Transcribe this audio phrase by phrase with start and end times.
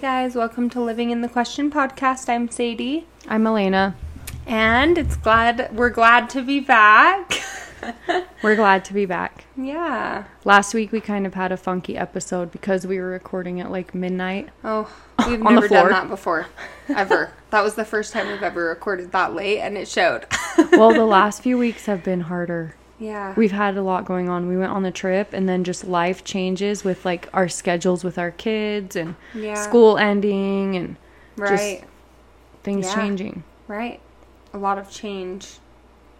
[0.00, 2.28] Guys, welcome to Living in the Question podcast.
[2.28, 3.94] I'm Sadie, I'm Elena.
[4.46, 7.40] and it's glad we're glad to be back.
[8.42, 9.44] We're glad to be back.
[9.56, 10.24] yeah.
[10.44, 13.94] Last week we kind of had a funky episode because we were recording at like
[13.94, 14.50] midnight.
[14.62, 14.90] Oh,
[15.26, 16.46] we've never done that before,
[16.94, 17.32] ever.
[17.50, 20.26] that was the first time we've ever recorded that late, and it showed.
[20.72, 22.74] Well, the last few weeks have been harder.
[23.00, 24.46] Yeah, We've had a lot going on.
[24.46, 28.18] We went on the trip and then just life changes with like our schedules with
[28.18, 30.96] our kids and yeah, school ending and
[31.36, 31.82] right,
[32.62, 32.94] things Yeah.
[32.94, 33.42] changing.
[33.66, 34.00] right.
[34.52, 35.58] A lot of change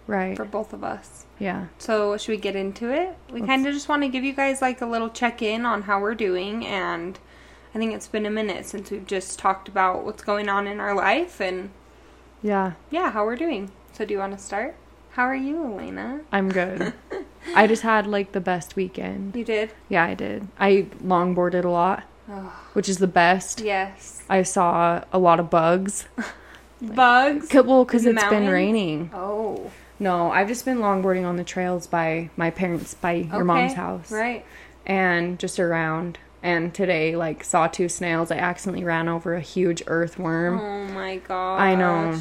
[0.07, 0.37] Right.
[0.37, 1.27] for both of us.
[1.39, 1.67] Yeah.
[1.79, 3.17] So, should we get into it?
[3.33, 5.83] We kind of just want to give you guys like a little check in on
[5.83, 7.19] how we're doing, and
[7.75, 10.81] I think it's been a minute since we've just talked about what's going on in
[10.81, 11.71] our life and
[12.43, 12.73] Yeah.
[12.91, 13.71] yeah, how we're doing.
[13.93, 14.75] So, do you want to start?
[15.13, 16.21] How are you, Elena?
[16.33, 16.93] I'm good.
[17.55, 19.35] I just had like the best weekend.
[19.35, 19.73] You did?
[19.89, 20.47] Yeah, I did.
[20.59, 23.61] I longboarded a lot, Oh, which is the best.
[23.61, 24.23] yes.
[24.29, 26.07] I saw a lot of bugs.
[26.83, 27.53] Bugs?
[27.53, 29.11] Well, because it's the been raining.
[29.13, 29.71] Oh.
[29.99, 34.11] No, I've just been longboarding on the trails by my parents, by your mom's house,
[34.11, 34.47] Right.
[34.87, 36.19] and just around.
[36.43, 38.31] And today, like, saw two snails.
[38.31, 40.59] I accidentally ran over a huge earthworm.
[40.59, 41.61] Oh my god.
[41.61, 42.19] I know.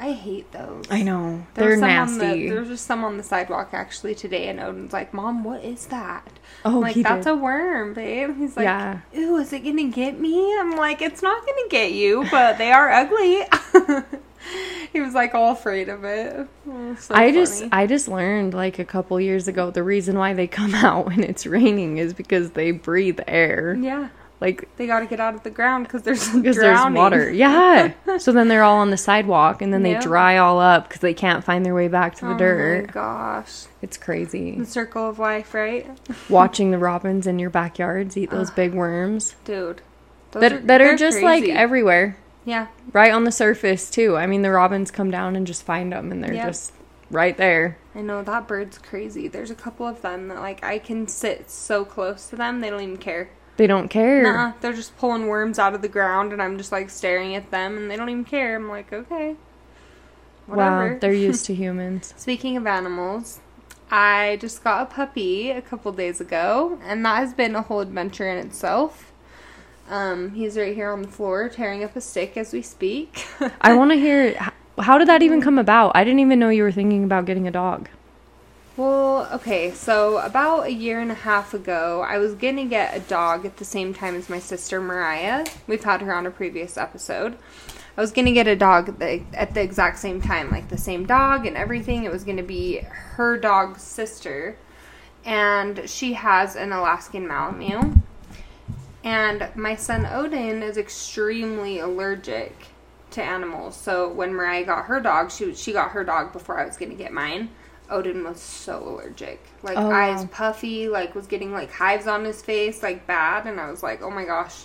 [0.00, 0.84] I hate those.
[0.90, 2.42] I know There they're was some on nasty.
[2.44, 5.64] The, there was just some on the sidewalk actually today, and Odin's like, "Mom, what
[5.64, 6.28] is that?"
[6.64, 7.32] oh, I'm like, "That's did.
[7.32, 9.00] a worm, babe." He's like, Yeah.
[9.16, 12.70] "Ooh, is it gonna get me?" I'm like, "It's not gonna get you, but they
[12.70, 13.42] are ugly."
[14.92, 16.46] he was like all afraid of it.
[16.68, 17.64] Oh, so I just.
[17.72, 21.24] I just learned like a couple years ago the reason why they come out when
[21.24, 23.76] it's raining is because they breathe air.
[23.80, 24.08] yeah,
[24.40, 27.28] Like they got to get out of the ground because there's because there's water.
[27.32, 27.92] Yeah.
[28.18, 31.14] so then they're all on the sidewalk and then they dry all up because they
[31.14, 32.92] can't find their way back to the Oh my dirt.
[32.92, 34.56] gosh, It's crazy.
[34.56, 35.86] the circle of life, right,
[36.28, 39.82] Watching the robins in your backyards eat those big worms dude?
[40.30, 42.66] Those that that are just like everywhere, yeah.
[42.92, 44.16] right on the surface too.
[44.16, 46.46] I mean, the robins come down and just find them, and they're Yep.
[46.46, 46.72] just
[47.10, 47.78] right there.
[47.94, 49.26] I know that bird's crazy.
[49.26, 52.68] There's a couple of them that like I can sit so close to them, they
[52.70, 53.30] don't even care.
[53.58, 54.22] They don't care.
[54.22, 54.52] Nuh-uh.
[54.60, 57.76] They're just pulling worms out of the ground, and I'm just like staring at them,
[57.76, 58.54] and they don't even care.
[58.54, 59.34] I'm like, okay,
[60.46, 60.92] whatever.
[60.92, 62.14] Wow, they're used to humans.
[62.16, 63.40] Speaking of animals,
[63.90, 67.80] I just got a puppy a couple days ago, and that has been a whole
[67.80, 69.12] adventure in itself.
[69.90, 73.26] Um, he's right here on the floor tearing up a stick as we speak.
[73.60, 74.38] I want to hear.
[74.78, 75.90] How did that even come about?
[75.96, 77.88] I didn't even know you were thinking about getting a dog.
[78.78, 83.00] Well, okay, so about a year and a half ago, I was gonna get a
[83.00, 85.46] dog at the same time as my sister Mariah.
[85.66, 87.36] We've had her on a previous episode.
[87.96, 90.78] I was gonna get a dog at the, at the exact same time, like the
[90.78, 92.04] same dog and everything.
[92.04, 92.78] It was gonna be
[93.16, 94.56] her dog's sister,
[95.24, 97.96] and she has an Alaskan Malamute.
[99.02, 102.54] And my son Odin is extremely allergic
[103.10, 103.74] to animals.
[103.76, 106.94] So when Mariah got her dog, she she got her dog before I was gonna
[106.94, 107.50] get mine.
[107.90, 110.28] Odin was so allergic, like Oh, eyes wow.
[110.30, 113.46] puffy, like was getting like hives on his face, like bad.
[113.46, 114.64] And I was like, oh my gosh,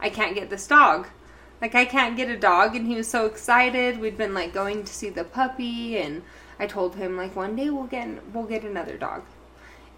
[0.00, 1.06] I can't get this dog.
[1.60, 2.74] Like I can't get a dog.
[2.76, 3.98] And he was so excited.
[4.00, 6.22] We'd been like going to see the puppy, and
[6.58, 9.22] I told him like one day we'll get we'll get another dog.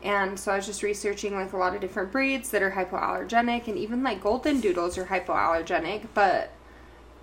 [0.02, 3.66] And so I was just researching like a lot of different breeds that are hypoallergenic,
[3.66, 6.08] and even like golden doodles are hypoallergenic.
[6.14, 6.52] But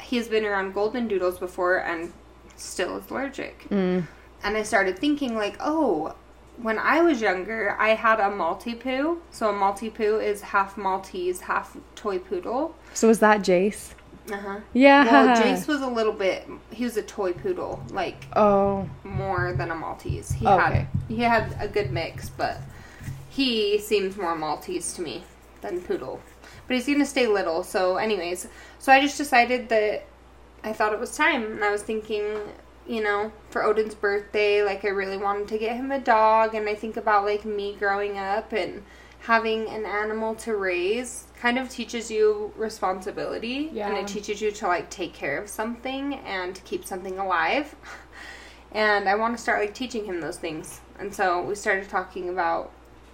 [0.01, 2.11] he's been around golden doodles before and
[2.57, 3.67] still is allergic.
[3.69, 4.07] Mm.
[4.43, 6.15] And I started thinking like, oh,
[6.61, 9.17] when I was younger, I had a Maltipoo.
[9.31, 12.75] So a Maltipoo is half Maltese, half toy poodle.
[12.93, 13.93] So was that Jace?
[14.31, 14.59] Uh huh.
[14.73, 15.03] Yeah.
[15.05, 16.47] Well, Jace was a little bit.
[16.71, 18.87] He was a toy poodle, like Oh.
[19.03, 20.31] more than a Maltese.
[20.31, 20.61] He Okay.
[20.79, 22.61] had he had a good mix, but
[23.29, 25.23] he seems more Maltese to me
[25.61, 26.21] than poodle.
[26.67, 27.63] But he's gonna stay little.
[27.63, 28.47] So, anyways,
[28.79, 30.05] so I just decided that
[30.63, 32.23] I thought it was time, and I was thinking,
[32.87, 36.67] you know, for Odin's birthday, like I really wanted to get him a dog, and
[36.67, 38.83] I think about like me growing up and
[39.19, 44.67] having an animal to raise kind of teaches you responsibility and it teaches you to
[44.67, 47.75] like take care of something and keep something alive.
[48.75, 50.81] And i want to start like teaching him those things.
[50.97, 52.71] And so we started talking about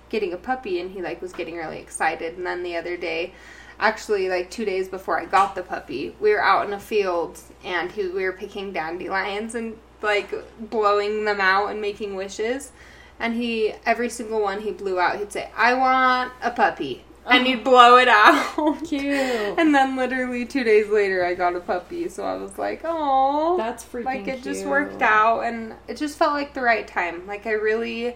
[0.08, 2.38] getting a puppy and he like was getting really excited.
[2.38, 3.34] And then the other day
[3.80, 7.40] actually like two days before i got the puppy we were out in a field
[7.64, 10.34] and he, we were picking dandelions and like
[10.70, 12.72] blowing them out and making wishes.
[13.20, 17.04] And he every single one he blew out he'd say i want a puppy.
[17.26, 17.64] And he'd oh.
[17.64, 18.84] blow it out.
[18.88, 19.14] Cute.
[19.14, 22.08] and then literally two days later i got a puppy.
[22.08, 26.18] So i was like oh That's freaking like it just worked out and it just
[26.18, 27.28] felt like the right time.
[27.28, 28.16] Like i really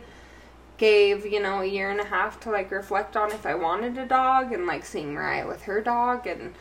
[0.78, 3.98] gave you know a year and a half to like reflect on if i wanted
[3.98, 6.54] a dog and like seeing mariah with her dog and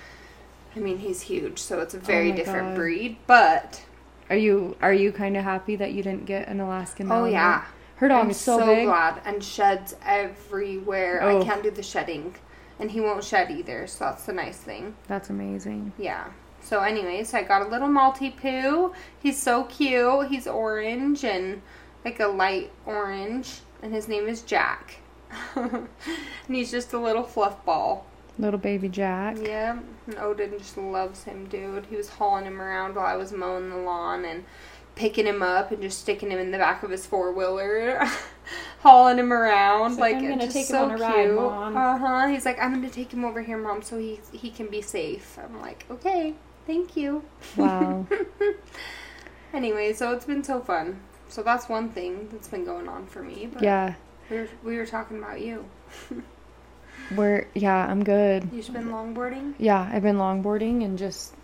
[0.75, 2.77] I mean, he's huge, so it's a oh very Oh different God.
[2.77, 3.17] breed.
[3.27, 3.83] But
[4.31, 7.07] Are you are you kind of happy that you didn't get an Alaskan?
[7.13, 7.33] oh Malamute?
[7.33, 7.65] yeah,
[7.97, 8.87] her dog I'm is so, so big.
[8.87, 11.21] glad and sheds everywhere.
[11.23, 11.41] Oh.
[11.41, 12.35] I can't do the shedding,
[12.79, 13.87] and he won't shed either.
[13.87, 14.97] So that's the nice thing.
[15.09, 15.93] That's amazing.
[15.99, 16.29] Yeah.
[16.63, 18.95] So, anyways, I got a little Maltipoo.
[19.21, 20.29] He's so cute.
[20.29, 21.61] He's orange and
[22.05, 24.97] like a light orange, and his name is Jack.
[25.57, 25.89] and
[26.49, 28.07] he's just a little fluff ball.
[28.39, 29.37] Little baby Jack.
[29.41, 31.87] Yeah, and Odin just loves him, dude.
[31.87, 34.45] He was hauling him around while I was mowing the lawn and
[34.95, 38.03] picking him up and just sticking him in the back of his four wheeler,
[38.81, 39.97] hauling him around.
[39.97, 41.39] Like, like, "I'm gonna just take him so on a ride, cute.
[41.39, 42.29] Uh huh.
[42.29, 45.39] He's like, I'm gonna take him over here, mom, so he he can be safe.
[45.43, 46.35] I'm like, okay,
[46.67, 47.25] thank you.
[47.57, 48.07] Wow.
[49.53, 51.01] Anyway, so it's been so fun.
[51.33, 53.49] So that's one thing that's been going on for me.
[53.51, 53.95] But yeah.
[54.29, 55.65] we were, we were talking about you.
[57.17, 58.51] We're yeah, I'm good.
[58.53, 61.35] You've been longboarding, Yeah, I've been longboarding and just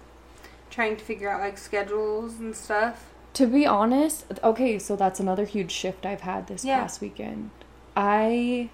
[0.69, 3.07] trying to figure out like schedules and stuff.
[3.33, 6.81] to be honest, okay, so that's another huge shift I've had this Yeah.
[6.81, 7.51] past weekend.
[7.97, 8.69] I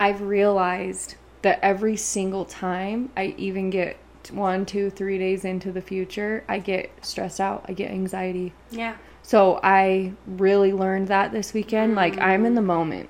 [0.00, 3.96] I've realized that every single time I even get
[4.30, 7.64] one, two, three days into the future, I get stressed out.
[7.68, 8.52] I get anxiety.
[8.70, 8.96] Yeah.
[9.22, 11.94] So I really learned that this weekend.
[11.94, 13.08] Like I'm in the moment.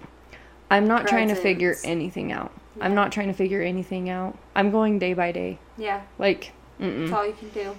[0.71, 2.53] I'm not trying to figure anything out.
[2.81, 4.39] I'm not trying to figure anything out.
[4.57, 5.59] I'm going day by day.
[5.77, 6.03] Yeah.
[6.19, 7.01] Like, mm-mm.
[7.03, 7.77] That's all you can do.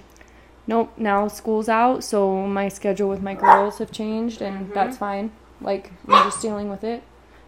[0.68, 0.94] nope.
[0.98, 4.74] Now school's out, so my schedule with my girls have changed, and Mhm.
[4.74, 5.32] that's fine.
[5.62, 7.02] Like I'm just dealing with it.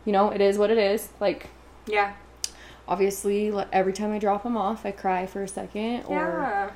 [0.05, 1.09] You know, it is what it is.
[1.19, 1.47] Like
[1.87, 2.13] Yeah.
[2.87, 6.69] Obviously, every time I drop them off, I cry for a second, or Yeah.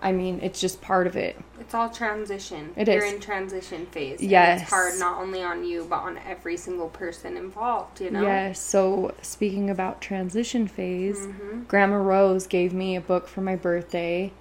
[0.00, 1.36] I mean, it's just part of it.
[1.60, 2.72] It's all transition.
[2.76, 3.14] It You're is.
[3.14, 4.20] in transition phase.
[4.20, 4.62] Yes.
[4.62, 8.22] It's hard not only on you, but on every single person involved, you know?
[8.22, 8.60] Yes.
[8.60, 14.32] So speaking about transition phase, hmm Grandma Rose gave me a book for my birthday.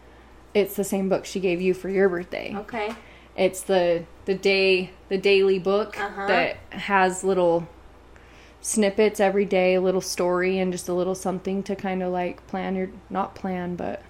[0.53, 2.55] It's the same book she gave you for your birthday.
[2.55, 2.93] Okay.
[3.35, 6.27] It's the the day the daily book Uh-huh.
[6.27, 7.67] that has little
[8.67, 12.45] snippets every day, a little story and just a little something to kind of like
[12.47, 14.01] plan your not plan but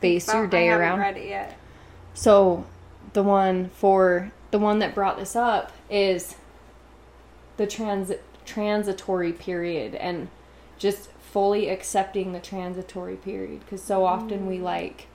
[0.00, 1.00] base your day around.
[1.00, 1.58] read it yet.
[2.14, 2.64] So
[3.12, 6.36] the one for the one that brought this up is
[7.56, 10.28] the transit transitory period and
[10.78, 14.62] just fully accepting the transitory period because so often we mm.
[14.62, 15.08] like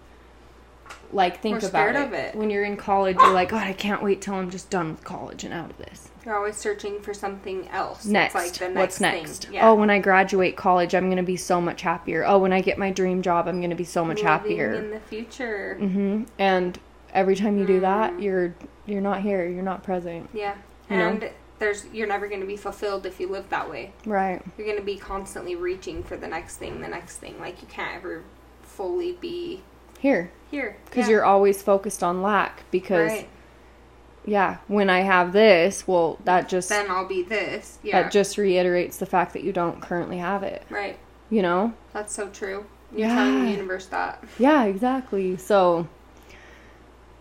[1.14, 2.14] like think We're about it.
[2.14, 2.36] it.
[2.36, 5.04] when you're in college you're like god i can't wait till i'm just done with
[5.04, 8.06] college and out of this You're always searching for something else.
[8.06, 9.24] next, like the next what's thing.
[9.24, 9.68] next Yeah.
[9.68, 12.62] oh when i graduate college i'm going to be so much happier oh when i
[12.62, 15.76] get my dream job i'm going to be so much Living happier in the future.
[15.82, 16.26] Mm-hmm.
[16.38, 16.80] And
[17.16, 18.22] every time you do that, Mm.
[18.22, 18.56] you're
[18.86, 19.48] you're not here.
[19.48, 20.30] You're not present.
[20.34, 20.56] Yeah.
[20.90, 21.08] You know?
[21.10, 23.92] And there's you're never going to be fulfilled if you live that way.
[24.06, 24.40] Right.
[24.56, 27.40] You're going to be constantly reaching for the next thing, the next thing.
[27.40, 28.24] Like you can't ever
[28.62, 29.62] fully be
[30.00, 31.16] Here, here because Yeah.
[31.16, 32.64] you're always focused on lack.
[32.70, 33.30] Because right.
[34.30, 37.80] Yeah, when I have this, well, that just Then I'll be this.
[37.84, 38.04] Yeah.
[38.04, 40.64] that just reiterates the fact that you don't currently have it.
[40.70, 40.98] right.
[41.32, 41.74] You know?
[41.94, 42.66] That's so true.
[42.96, 43.46] You're telling Yeah.
[43.46, 44.24] the universe that.
[44.40, 45.38] Yeah, exactly.
[45.38, 45.88] So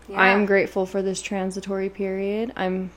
[0.07, 0.19] Yeah.
[0.21, 2.51] I'm grateful for this transitory period.
[2.55, 2.91] I'm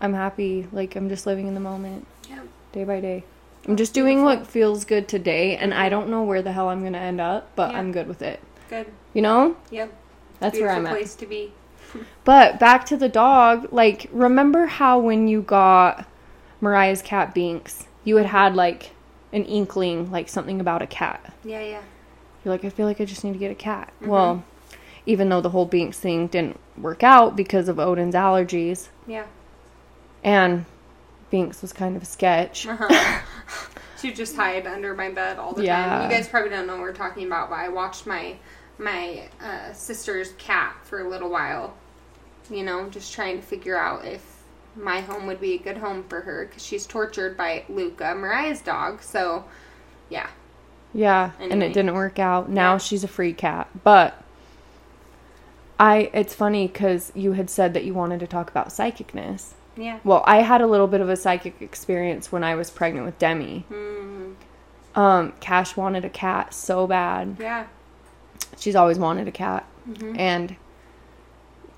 [0.00, 0.66] I'm happy.
[0.72, 2.40] Like I'm just living in the moment, Yeah.
[2.72, 3.24] day by day.
[3.68, 6.82] I'm just doing what feels good today, and I don't know where the hell I'm
[6.82, 7.78] gonna end up, but Yeah.
[7.78, 8.40] I'm good with it.
[8.70, 8.86] Good.
[9.12, 9.56] You know?
[9.70, 9.92] Yep.
[10.38, 10.92] That's where I'm at.
[10.92, 11.52] place to be.
[12.24, 16.06] But back to the dog, like remember how when you got
[16.60, 18.92] Mariah's cat Binks, you had had like
[19.32, 21.32] an inkling like something about a cat.
[21.44, 21.82] Yeah, yeah.
[22.44, 23.92] You're like I feel like I just need to get a cat.
[24.02, 24.06] Mhm.
[24.08, 24.44] Well,
[25.06, 29.24] even though the whole Binks thing didn't work out because of Odin's allergies Yeah.
[30.22, 30.64] and
[31.30, 32.66] Binks was kind of a sketch.
[32.66, 33.20] Uh-huh.
[34.00, 35.84] she just hide under my bed all the Yeah.
[35.84, 36.10] time.
[36.10, 38.36] You guys probably don't know what we're talking about, but I watched my
[38.80, 41.74] my uh, sister's cat for a little while.
[42.50, 44.42] You know, just trying to figure out if
[44.74, 48.60] my home would be a good home for her because she's tortured by Luca, Mariah's
[48.60, 49.02] dog.
[49.02, 49.44] So,
[50.08, 50.28] yeah,
[50.92, 52.48] Yeah, and it didn't work out.
[52.48, 52.78] Now Yeah.
[52.78, 53.68] she's a free cat.
[53.84, 54.14] But
[55.78, 59.52] I it's funny cuz you had said that you wanted to talk about psychicness.
[59.76, 59.98] yeah.
[60.04, 63.18] Well, I had a little bit of a psychic experience when I was pregnant with
[63.18, 63.64] Demi.
[63.70, 64.34] Mm,
[64.94, 67.36] Um, Cash wanted a cat so bad.
[67.38, 67.64] yeah.
[68.60, 69.66] She's always wanted a cat.
[69.90, 70.16] Mhm.
[70.18, 70.56] And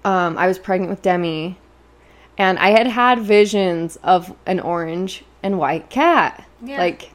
[0.05, 1.59] um, I was pregnant with Demi,
[2.37, 6.45] and I had had visions of an orange and white cat.
[6.61, 6.79] Yeah.
[6.79, 7.13] Like,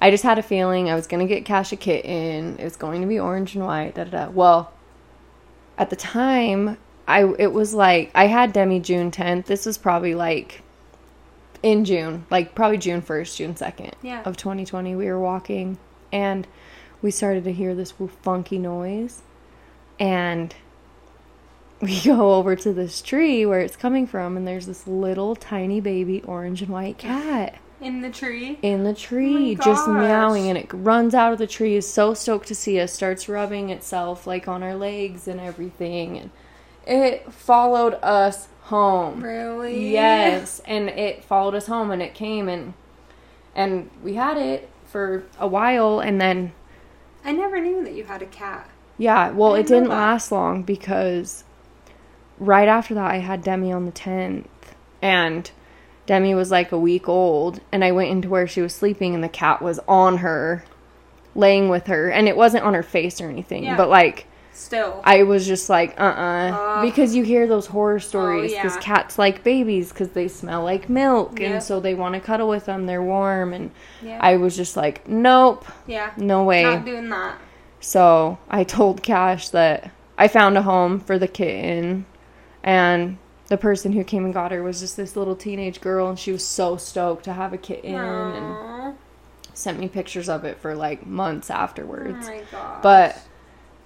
[0.00, 2.56] I just had a feeling I was gonna get Cash a kitten.
[2.58, 3.94] It was going to be orange and white.
[3.94, 4.30] Da da da.
[4.30, 4.72] Well,
[5.78, 6.76] at the time,
[7.08, 9.46] I it was like I had Demi June tenth.
[9.46, 10.62] This was probably like
[11.62, 14.22] in June, like probably June first, June second Yeah.
[14.24, 14.94] of 2020.
[14.96, 15.78] We were walking,
[16.12, 16.46] and
[17.06, 19.22] we started to hear this funky noise,
[20.00, 20.52] and
[21.80, 25.80] we go over to this tree where it's coming from, and there's this little tiny
[25.80, 28.58] baby orange and white cat In the tree.
[28.60, 32.12] in the tree Oh just meowing and it runs out of the tree is so
[32.12, 36.30] stoked to see us starts rubbing itself like on our legs and everything and
[36.86, 39.92] it followed us home Really?
[39.92, 42.74] yes and it followed us home and it came and
[43.54, 46.52] and we had it for a while and then
[47.26, 48.70] I never knew that you had a cat.
[48.98, 51.44] yeah well it didn't last long because
[52.38, 54.46] right after that i had demi on the 10th
[55.02, 55.50] and
[56.06, 59.22] demi was like a week old and i went into where she was sleeping and
[59.24, 60.64] the cat was on her
[61.34, 63.76] laying with her and it wasn't on her face or anything Yeah.
[63.76, 65.00] but like Still.
[65.04, 66.82] i was just like uh-uh Ugh.
[66.90, 68.80] because you hear those horror oh, stories because yeah.
[68.80, 71.50] cats like babies because they smell like milk Yep.
[71.50, 73.70] and so they want to cuddle with them they're warm and
[74.02, 74.18] yeah.
[74.20, 76.12] i was just like nope yeah.
[76.16, 77.38] no way Not doing that.
[77.80, 82.06] so I told Cash that I found a home for the kitten,
[82.64, 86.18] and the person who came and got her was just this little teenage girl, and
[86.18, 88.96] she was so stoked to have a kitten, and
[89.52, 92.26] sent me pictures of it for like months Oh afterwards.
[92.26, 92.82] my god.
[92.82, 93.20] But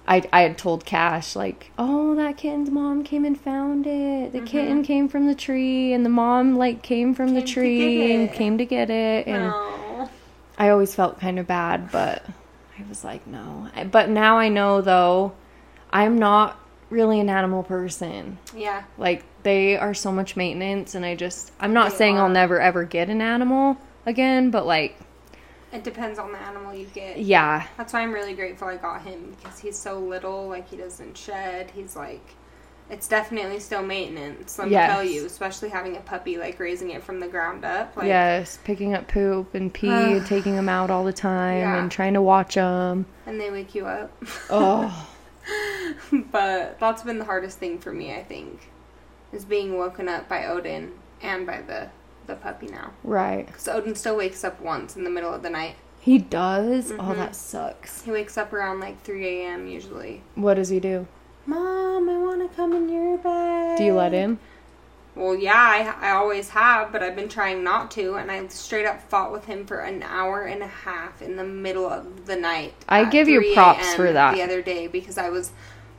[0.07, 4.31] I I had told Cash like, oh, that kitten's mom came and found it.
[4.33, 7.45] The kitten came from the tree, and the mom like came from the Mm-hmm.
[7.45, 9.43] Came to tree and came to get it, and.
[9.45, 10.09] No.
[10.57, 12.23] I always felt kind of bad, but
[12.77, 13.69] I was like, no.
[13.75, 15.31] I- But now I know, though,
[15.91, 16.59] I'm not
[16.91, 18.37] really an animal person.
[18.55, 18.83] Yeah.
[18.97, 22.59] Like, they are so much maintenance, and I just, I'm not They saying I'll never
[22.59, 24.97] ever get an animal again, but like,
[25.73, 27.17] It depends on the animal you get.
[27.19, 30.47] yeah, That's why I'm really grateful I got him because he's so little.
[30.49, 31.71] Like he doesn't shed.
[31.71, 32.35] He's like,
[32.89, 34.59] it's definitely still maintenance.
[34.59, 34.89] Let Yes.
[34.89, 37.95] me tell you, especially having a puppy, like raising it from the ground up.
[37.95, 41.77] Like, yes, picking up poop and pee and taking them out all the time Yeah.
[41.81, 43.05] and trying to watch them.
[43.25, 44.11] and they wake you up.
[44.49, 45.07] Oh,
[46.31, 48.13] but that's been the hardest thing for me.
[48.13, 48.69] I think
[49.31, 51.89] is being woken up by Odin and by the
[52.27, 52.91] the puppy now.
[53.03, 53.45] right.
[53.47, 55.75] Because Odin still wakes up once in the middle of the night.
[55.99, 56.91] He does?
[56.91, 57.15] Oh, Mhm.
[57.17, 58.01] that sucks.
[58.03, 59.67] He wakes up around like 3 a.m.
[59.67, 60.23] usually.
[60.35, 61.07] What does he do?
[61.45, 63.77] Mom, I want to come in your bed.
[63.77, 64.39] Do you let him?
[65.13, 65.53] Well, yeah,
[66.01, 69.31] I, I always have, but I've been trying not to, and I straight up fought
[69.31, 72.73] with him for an hour and a half in the middle of the night.
[72.87, 74.35] I give you props for that.
[74.35, 75.51] The other day because I was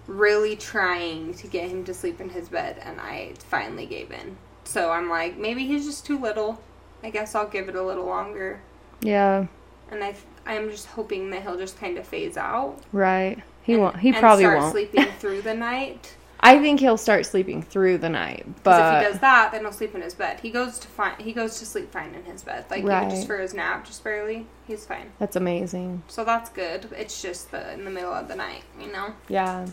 [0.07, 4.37] really trying to get him to sleep in his bed, and I finally gave in.
[4.64, 6.61] So I'm like, maybe he's just too little.
[7.02, 8.61] I guess I'll give it a little longer,
[9.00, 9.47] Yeah,
[9.90, 10.14] and I
[10.47, 12.78] I'm just hoping that he'll just kind of phase out.
[12.92, 13.38] right.
[13.64, 13.99] He and- won't.
[14.00, 14.73] He probably start won't.
[14.73, 16.16] sleeping through the night.
[16.45, 19.71] I think he'll start sleeping through the night, but if he does that, then he'll
[19.73, 20.40] sleep in his bed.
[20.40, 23.09] He goes to find he goes to sleep fine in his bed, like Right.
[23.11, 24.47] just for his nap, just barely.
[24.66, 26.02] He's fine, that's amazing.
[26.09, 26.88] so that's good.
[26.97, 29.14] It's just the in the middle of the night, you know.
[29.28, 29.66] Yeah.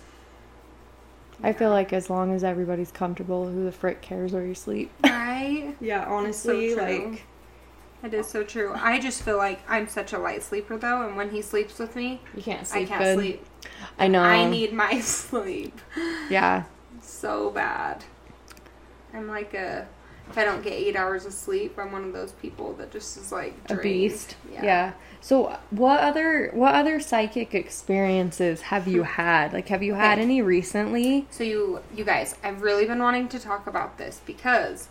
[1.44, 4.92] I feel like as long as everybody's comfortable, who the frick cares where you sleep?
[5.04, 5.76] Right?
[5.80, 7.24] Yeah, honestly, like-
[8.04, 8.74] It is so true.
[8.76, 11.96] I just feel like I'm such a light sleeper though, and when he sleeps with
[11.96, 12.84] me, you can't sleep.
[12.84, 13.18] I can't good.
[13.18, 13.46] sleep.
[13.98, 14.22] I know.
[14.22, 15.80] I need my sleep
[16.30, 16.64] Yeah,
[17.02, 18.04] so bad.
[19.14, 19.88] I'm like a
[20.30, 23.18] if I don't get eight hours of sleep, I'm one of those people that just
[23.18, 23.84] is like a drained.
[23.84, 24.36] beast.
[24.52, 24.94] Yeah.
[25.22, 29.10] So, what other what other psychic experiences have you hmm.
[29.10, 29.54] had?
[29.54, 30.22] Like, have you had Okay.
[30.22, 31.28] any recently?
[31.30, 34.88] So you you guys, I've really been wanting to talk about this because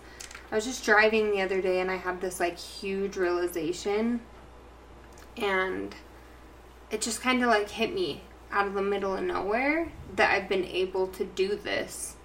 [0.50, 4.20] I was just driving the other day and I had this like huge realization
[5.36, 5.94] and
[6.90, 10.48] it just kind of like hit me out of the middle of nowhere that I've
[10.48, 12.16] been able to do this.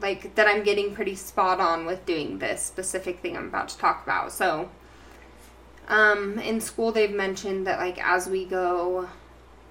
[0.00, 3.78] Like that I'm getting pretty spot on with doing this specific thing I'm about to
[3.78, 4.32] talk about.
[4.32, 4.70] So
[5.88, 9.08] um in school they've mentioned that like as we go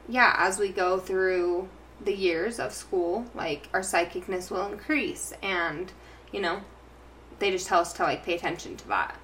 [0.09, 1.69] yeah, as we go through
[2.03, 5.91] the years of school, like our psychicness will increase and,
[6.31, 6.62] you know,
[7.38, 9.17] they just tell us to like pay attention to that.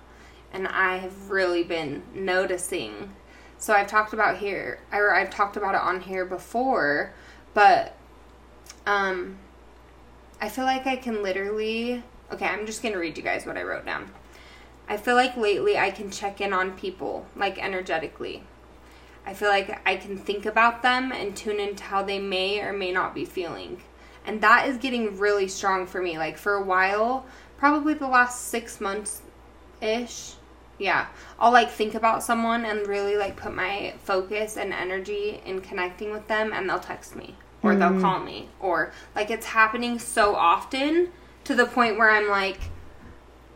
[0.54, 3.14] And I have really been noticing.
[3.58, 7.14] So I've talked about here, or I've talked about it on here before,
[7.54, 7.98] but
[8.86, 9.40] um
[10.42, 13.58] I feel like I can literally Okay, I'm just going to read you guys what
[13.58, 14.12] I wrote down.
[14.90, 18.44] I feel like lately I can check in on people like energetically.
[19.26, 22.74] I feel like I can think about them and tune into how they may or
[22.74, 23.82] may not be feeling.
[24.26, 26.18] And that is getting really strong for me.
[26.18, 27.26] Like for a while,
[27.58, 29.22] probably the last six months
[29.82, 30.34] ish.
[30.80, 31.08] Yeah.
[31.40, 36.12] I'll like think about someone and really like put my focus and energy in connecting
[36.12, 37.36] with them and they'll text me
[37.66, 38.02] or they'll mm.
[38.02, 41.12] call me or like it's happening so often
[41.44, 42.60] to the point where I'm like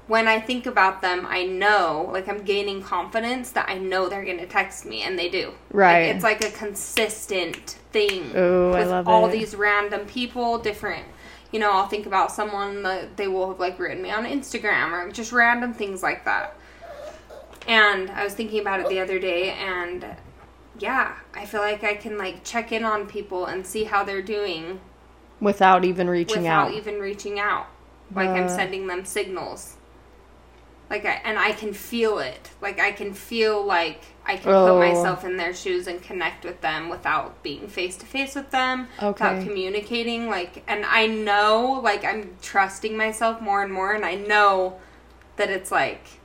[0.10, 4.26] when I think about them, I know, like I'm gaining confidence that I know they're
[4.26, 5.54] gonna text me, and they do.
[5.72, 6.08] Right.
[6.08, 9.34] Like, it's like a consistent thing Ooh, I with all it.
[9.34, 11.06] these random people, different.
[11.52, 14.94] You know, I'll think about someone that they will have like written me on Instagram
[14.94, 16.56] or just random things like that.
[17.68, 20.04] And I was thinking about it the other day, and
[20.80, 24.22] yeah, I feel like I can like check in on people and see how they're
[24.22, 24.80] doing
[25.40, 26.74] Without even reaching without out.
[26.74, 27.68] even reaching out.
[28.14, 28.50] Like I'm Uh.
[28.50, 29.76] sending them signals.
[30.90, 32.50] Like I and I can feel it.
[32.62, 34.74] Like I can feel like I can Oh.
[34.74, 38.50] put myself in their shoes and connect with them without being face to face with
[38.52, 40.30] them, without communicating.
[40.30, 44.80] Like and I know like I'm trusting myself more and more and I know
[45.36, 46.19] that it's like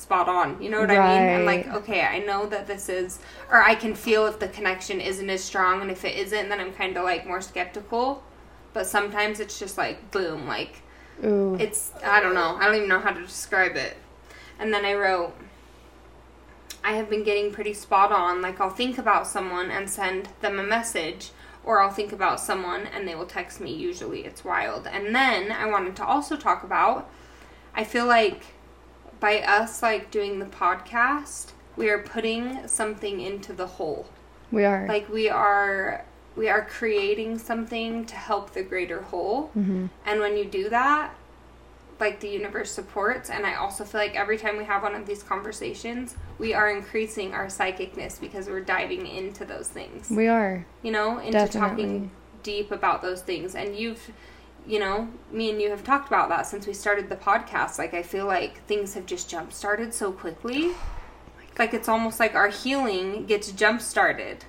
[0.00, 0.60] spot on.
[0.62, 1.40] You know what I mean?
[1.40, 3.18] I'm like, okay, I know that this is
[3.50, 6.58] or I can feel if the connection isn't as strong and if it isn't then
[6.60, 8.22] I'm kinda like more skeptical.
[8.72, 10.82] But sometimes it's just like boom, like
[11.24, 11.56] Ooh.
[11.60, 12.56] it's I don't know.
[12.58, 13.96] I don't even know how to describe it.
[14.58, 15.34] And then I wrote
[16.82, 18.40] I have been getting pretty spot on.
[18.40, 21.30] Like I'll think about someone and send them a message
[21.62, 24.24] or I'll think about someone and they will text me usually.
[24.24, 24.86] It's wild.
[24.86, 27.10] And then I wanted to also talk about
[27.74, 28.46] I feel like
[29.20, 34.06] by us like doing the podcast, we are putting something into the whole
[34.50, 34.86] we are.
[34.88, 36.04] like we are
[36.36, 39.88] we are creating something to help the greater whole Mhm.
[40.04, 41.14] and when you do that
[42.00, 45.06] like the universe supports and i also feel like every time we have one of
[45.06, 50.64] these conversations we are increasing our psychicness because we're diving into those things we are.
[50.82, 51.60] you know into Definitely.
[51.84, 52.10] talking
[52.42, 54.10] deep about those things and you've
[54.66, 57.78] you know me and you have talked about that since we started the podcast.
[57.78, 60.68] Like i feel like things have just jump started so quickly.
[60.68, 60.76] Oh
[61.58, 64.44] like it's almost like our healing gets jump started.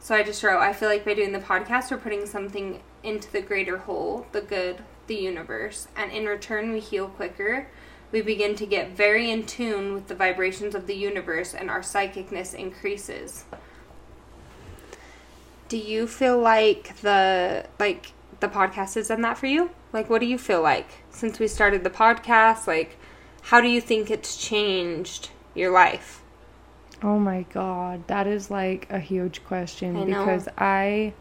[0.00, 3.30] So i just wrote i feel like by doing the podcast we're putting something into
[3.30, 5.88] the greater whole the good the universe.
[5.96, 7.68] And in return we heal quicker.
[8.10, 11.80] We begin to get very in tune with the vibrations of the universe and our
[11.80, 13.44] psychicness increases.
[15.68, 20.20] Do you feel like the like the podcast has done that for you like what
[20.20, 22.96] do you feel like since we started the podcast like
[23.42, 26.22] how do you think it's changed your life
[27.00, 31.12] Oh my god, that is like a huge question I because I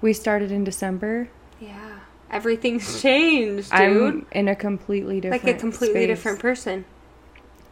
[0.00, 1.28] we started in December.
[1.60, 1.98] yeah
[2.30, 3.80] everything's changed dude
[4.14, 6.06] I'm in a completely different like a completely space.
[6.06, 6.84] different person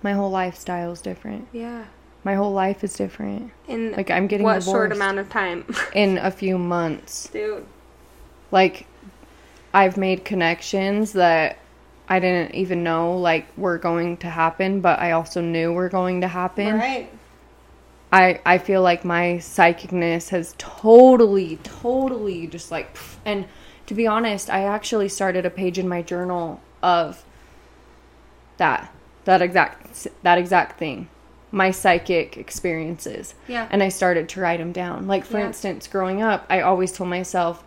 [0.02, 1.46] My whole lifestyle is different.
[1.52, 1.84] yeah
[2.24, 3.52] My whole life is different.
[3.68, 7.28] in Like I'm getting what short amount of time in a few months.
[7.32, 7.64] dude
[8.50, 8.86] Like
[9.74, 11.58] I've made connections that
[12.08, 16.20] I didn't even know like were going to happen, but I also knew were going
[16.20, 16.74] to happen.
[16.74, 17.10] right
[18.12, 23.16] I I feel like my psychicness has totally totally just like pff.
[23.24, 23.46] and
[23.86, 27.24] to be honest, I actually started a page in my journal of
[28.58, 28.92] that
[29.24, 31.08] that exact that exact thing.
[31.54, 33.34] My psychic experiences.
[33.46, 35.06] yeah And I started to write them down.
[35.06, 35.46] Like for Yeah.
[35.46, 37.62] instance, growing up, I always told myself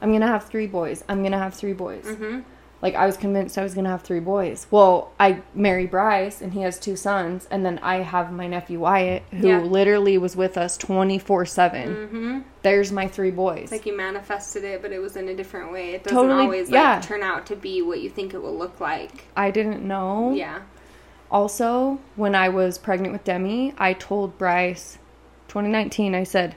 [0.00, 1.04] I'm to have 3 boys.
[1.08, 2.04] I'm to have 3 boys.
[2.04, 2.40] mm-hmm.
[2.80, 4.68] Like I was convinced I was gonna have three boys.
[4.70, 8.78] Well, I marry Bryce and he has two sons, and then I have my nephew
[8.78, 9.58] Wyatt, who Yeah.
[9.62, 11.88] literally was with us twenty four seven.
[11.88, 12.38] Mm-hmm.
[12.62, 13.72] There's my three boys.
[13.72, 16.70] like you manifested it but it was in a different way it doesn't Totally- always
[16.70, 16.94] yeah.
[16.94, 20.32] like turn out to be what you think it will look like I didn't know.
[20.34, 20.60] yeah
[21.32, 24.98] Also, when I was pregnant with Demi, I told Bryce,
[25.48, 26.54] 2019, I said,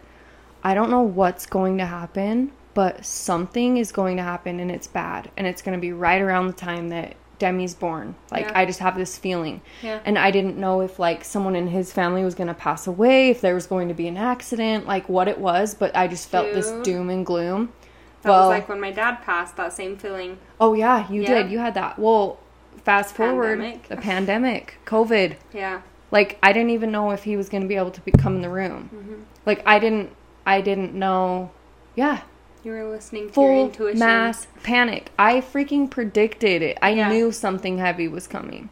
[0.64, 4.88] I don't know what's going to happen, but something is going to happen and it's
[4.88, 5.30] bad.
[5.38, 8.16] And it's going to be right around the time that Demi's born.
[8.32, 8.60] Like, Yeah.
[8.60, 9.62] I just have this feeling.
[9.82, 12.88] yeah And I didn't know if, like, someone in his family was going to pass
[12.88, 16.08] away, if there was going to be an accident, like, what it was, but I
[16.08, 17.74] just felt this doom and gloom.
[18.22, 21.42] that well, was like when my dad passed that same feeling oh, yeah, you Yeah.
[21.44, 21.52] did.
[21.52, 21.98] You had that.
[21.98, 22.40] Well,
[22.86, 23.88] fast forward, Pandemic.
[23.90, 25.36] the pandemic, COVID.
[25.54, 28.12] yeah like i didn't even know if he was going to be able to be,
[28.12, 29.22] come in the room Mm-hmm.
[29.46, 30.10] like i didn't
[30.46, 31.52] i didn't know
[31.96, 32.22] yeah
[32.64, 34.00] you were listening to your full intuition.
[34.00, 35.12] mass panic.
[35.18, 36.78] I freaking predicted it.
[36.82, 37.10] I Yeah.
[37.10, 38.70] knew something heavy was coming.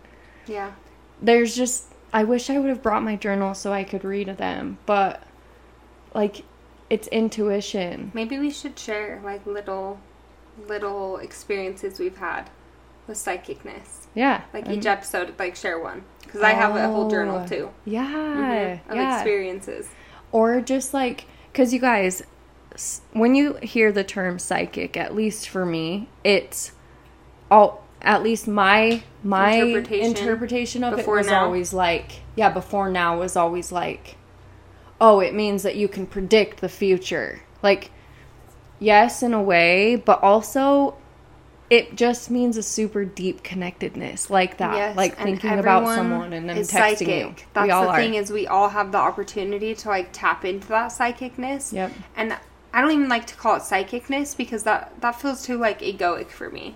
[0.47, 0.71] Yeah.
[1.21, 4.79] There's just i wish i would have brought my journal so i could read them
[4.87, 5.21] but
[6.15, 6.37] like
[6.89, 8.09] it's intuition.
[8.15, 9.99] Maybe we should share like little
[10.67, 12.49] little experiences we've had
[13.05, 14.07] with psychicness.
[14.15, 16.03] yeah Like each episode, like share one.
[16.23, 17.69] Because I have a whole journal Oh, too.
[17.85, 19.15] yeah mhm, of yeah.
[19.17, 19.87] experiences.
[20.31, 22.23] or just like because you guys
[23.13, 26.71] when you hear the term psychic at least for me it's
[27.49, 31.43] all at least my my Interpretation interpretation, of it was now?
[31.45, 34.15] always like yeah before now was always like
[35.01, 37.91] oh it means that you can predict the future like
[38.79, 40.95] yes in a way but also
[41.69, 44.75] it just means a super deep connectedness like that.
[44.75, 47.07] Yes, like thinking about someone and then texting psychic.
[47.07, 47.35] you.
[47.53, 47.97] That's we all the are.
[47.97, 51.71] thing is we all have the opportunity to like tap into that psychicness.
[51.71, 51.93] Yep.
[52.15, 52.37] And
[52.73, 56.29] I don't even like to call it psychicness because that that feels too like egoic
[56.29, 56.75] for me.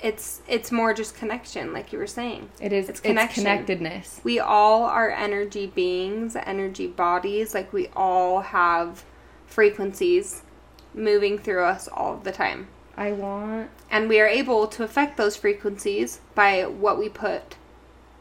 [0.00, 2.50] It's it's more just connection, like you were saying.
[2.60, 4.20] It is It's it's, connectedness.
[4.22, 7.54] We all are energy beings, energy bodies.
[7.54, 9.04] Like we all have
[9.46, 10.42] frequencies
[10.94, 12.68] moving through us all the time.
[12.96, 17.56] I want And we are able to affect those frequencies by what we put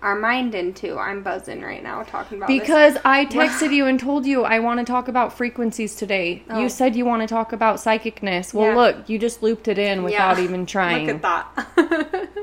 [0.01, 0.97] our mind into.
[0.97, 2.59] I'm buzzing right now talking about this.
[2.59, 6.43] because I texted you and told you I want to talk about frequencies today.
[6.49, 6.59] Oh.
[6.61, 8.53] You said you want to talk about psychicness.
[8.53, 8.75] Well, Yeah.
[8.75, 10.43] look, you just looped it in without Yeah.
[10.43, 11.07] even trying.
[11.07, 12.29] Look at that.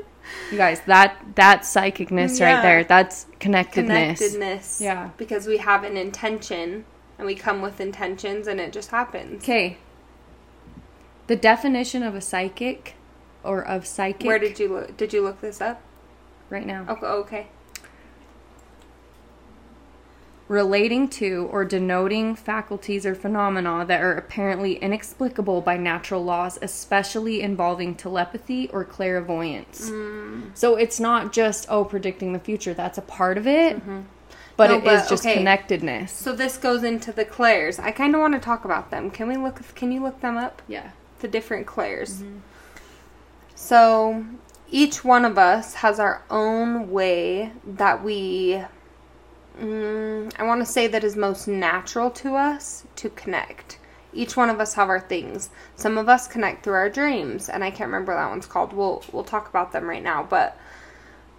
[0.51, 2.55] You guys, that that psychicness Yeah.
[2.55, 2.83] right there.
[2.83, 4.19] That's connectedness.
[4.19, 4.81] Connectedness.
[4.81, 5.09] Yeah.
[5.17, 6.85] Because we have an intention
[7.17, 9.43] and we come with intentions and it just happens.
[9.43, 9.77] Okay.
[11.27, 12.95] The definition of a psychic
[13.43, 14.97] or of psychic Where did you look?
[14.97, 15.81] Did you look this up?
[16.49, 16.85] Right now.
[16.89, 17.05] Okay.
[17.05, 17.47] okay.
[20.47, 27.41] relating to or denoting faculties or phenomena that are apparently inexplicable by natural laws, especially
[27.41, 29.89] involving telepathy or clairvoyance.
[29.89, 30.51] Mm.
[30.53, 33.81] So it's not just oh predicting the future, that's a part of it.
[34.55, 35.37] But No, it is but, just okay.
[35.37, 36.11] connectedness.
[36.11, 37.79] So this goes into the clairs.
[37.79, 39.09] I kind of want to talk about them.
[39.09, 39.59] Can we look?
[39.73, 40.61] Can you look them up?
[40.67, 40.91] Yeah.
[41.21, 42.21] the different clairs.
[43.55, 44.25] So
[44.73, 48.59] each one of us has our own way that we,
[49.61, 53.77] mm, I want to say that is most natural to us to connect.
[54.13, 55.51] Each one of us have our things.
[55.75, 58.73] Some of us connect through our dreams, and I can't remember that one's called.
[58.73, 60.57] We'll we'll talk about them right now, but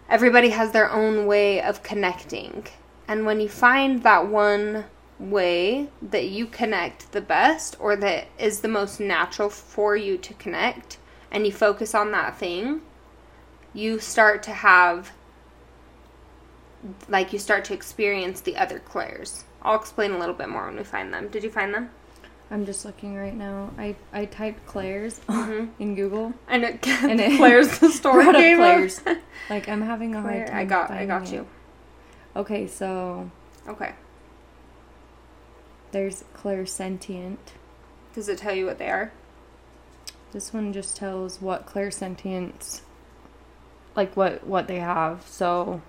[0.09, 2.69] everybody has their own way of connecting.
[3.09, 4.85] And when you find that one
[5.19, 10.35] way that you connect the best or that is the most natural for you to
[10.35, 10.99] connect
[11.33, 12.83] and you focus on that thing,
[13.75, 15.13] you start to have
[17.09, 19.45] like you start to experience the other clairs.
[19.63, 21.29] I'll explain a little bit more when we find them.
[21.29, 21.91] Did you find them?
[22.51, 23.71] I'm just looking right now.
[23.79, 25.71] I, I typed Claire's Mhm.
[25.79, 26.35] in Google.
[26.47, 28.59] And it, And it Claire's the story game.
[28.59, 29.01] Claire's.
[29.49, 30.57] Like I'm having a hard time.
[30.57, 31.33] I got I got it.
[31.33, 31.47] you.
[32.37, 33.31] Okay, so
[33.67, 33.95] Okay.
[35.93, 37.39] there's clairsentient.
[38.15, 39.11] Does it tell you what they are?
[40.33, 42.81] This one just tells what clairsentience,
[43.97, 45.27] like what what they have.
[45.27, 45.83] So,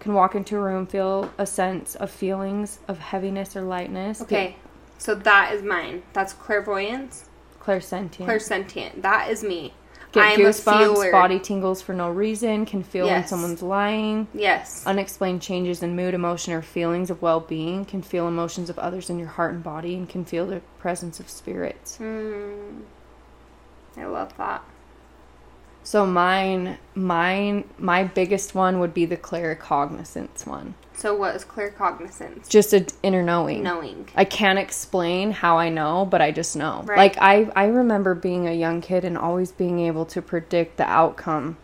[0.00, 4.22] can walk into a room, feel a sense of feelings of heaviness or lightness.
[4.22, 4.56] Okay.
[4.98, 6.02] So that is mine.
[6.12, 7.28] That's clairvoyance.
[7.60, 8.26] Clairsentient.
[8.26, 9.02] Clairsentient.
[9.02, 9.72] That is me.
[10.12, 11.12] Get I am a goosebumps, feeler.
[11.12, 12.66] body tingles for no reason.
[12.66, 14.26] Can feel when someone's lying.
[14.34, 14.84] Yes.
[14.84, 17.84] Unexplained changes in mood, emotion, or feelings of well-being.
[17.84, 21.20] Can feel emotions of others in your heart and body, and can feel the presence
[21.20, 21.96] of spirits.
[21.96, 22.80] Hmm.
[23.96, 24.64] I love that.
[25.82, 30.74] So mine, mine, my biggest one would be the claircognizance one.
[30.94, 32.48] So what is claircognizance?
[32.48, 33.62] Just an inner knowing.
[33.62, 34.08] Knowing.
[34.14, 36.82] I can't explain how I know, but I just know.
[36.84, 36.98] Right.
[36.98, 40.84] Like I I remember being a young kid and always being able to predict the
[40.84, 41.56] outcome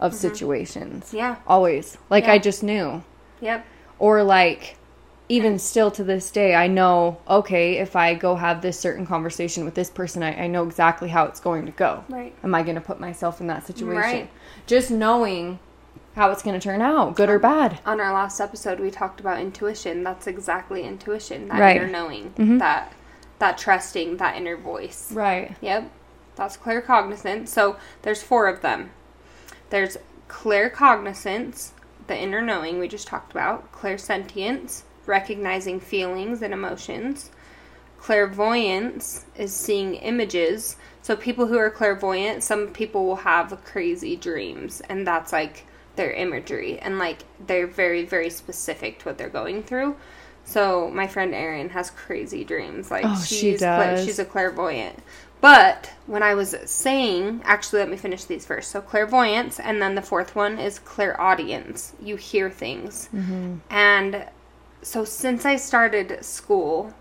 [0.00, 0.20] of mm-hmm.
[0.20, 1.12] situations.
[1.12, 1.36] Yeah.
[1.46, 1.98] Always.
[2.08, 2.32] Like Yeah.
[2.32, 3.04] I just knew.
[3.40, 3.66] Yep.
[3.98, 4.78] Or like
[5.32, 9.64] even still to this day, I know, okay, if I go have this certain conversation
[9.64, 12.04] with this person, I, I know exactly how it's going to go.
[12.10, 12.34] Right.
[12.44, 13.96] Am I going to put myself in that situation?
[13.96, 14.30] Right.
[14.66, 15.58] Just knowing
[16.16, 17.78] how it's going to turn out, good or bad.
[17.86, 20.02] On our last episode, we talked about intuition.
[20.04, 21.48] That's exactly intuition.
[21.48, 21.76] That Right.
[21.76, 22.34] inner knowing.
[22.36, 22.58] Mhm.
[22.58, 22.92] That
[23.38, 24.18] that trusting.
[24.18, 25.10] That inner voice.
[25.12, 25.56] Right.
[25.62, 25.90] Yep.
[26.36, 27.48] That's claircognizance.
[27.48, 28.90] So there's four of them.
[29.70, 29.96] There's
[30.28, 31.70] claircognizance,
[32.06, 33.72] the inner knowing we just talked about.
[33.72, 37.30] Clairsentience, recognizing feelings and emotions.
[37.98, 40.76] Clairvoyance is seeing images.
[41.02, 46.12] So people who are clairvoyant, some people will have crazy dreams, and that's like their
[46.12, 49.96] imagery, and like they're very, very specific to what they're going through.
[50.44, 52.90] So my friend Erin has crazy dreams.
[52.90, 54.04] Like Oh, she's she cla- does.
[54.04, 54.98] she's a clairvoyant.
[55.40, 58.70] But when I was saying, actually, let me finish these first.
[58.70, 61.94] So clairvoyance, and then the fourth one is clairaudience.
[62.00, 63.56] You hear things, mm-hmm.
[63.70, 64.24] and
[64.82, 66.92] so since I started school,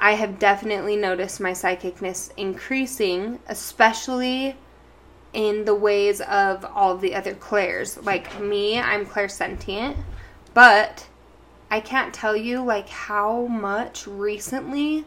[0.00, 4.56] I have definitely noticed my psychicness increasing, especially
[5.32, 7.98] in the ways of all the other clairs.
[8.02, 9.96] Like me, I'm clairsentient,
[10.52, 11.06] but
[11.70, 15.04] I can't tell you like how much recently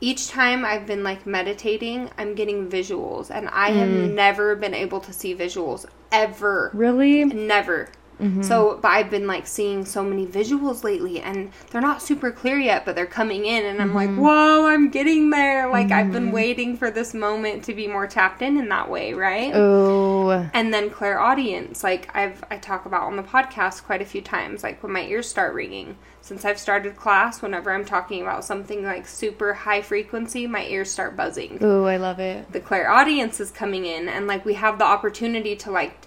[0.00, 4.12] each time I've been like meditating, I'm getting visuals and I have mm.
[4.12, 6.70] never been able to see visuals ever.
[6.74, 7.24] Really?
[7.24, 7.88] Never.
[8.20, 8.42] Mm-hmm.
[8.42, 12.58] So, but I've been like seeing so many visuals lately, and they're not super clear
[12.58, 14.20] yet, but they're coming in, and I'm like, mm-hmm.
[14.20, 15.68] whoa, I'm getting there.
[15.70, 16.34] Like I've been mm-hmm.
[16.34, 19.52] waiting for this moment to be more tapped in in that way, right?
[19.54, 24.20] Oh, and then clairaudience, like i've i talk about on the podcast quite a few
[24.20, 28.44] times like when my ears start ringing since i've started class whenever i'm talking about
[28.44, 32.50] something like super high frequency my ears start buzzing oh, I love it.
[32.52, 36.03] the clairaudience is coming in and like we have the opportunity to like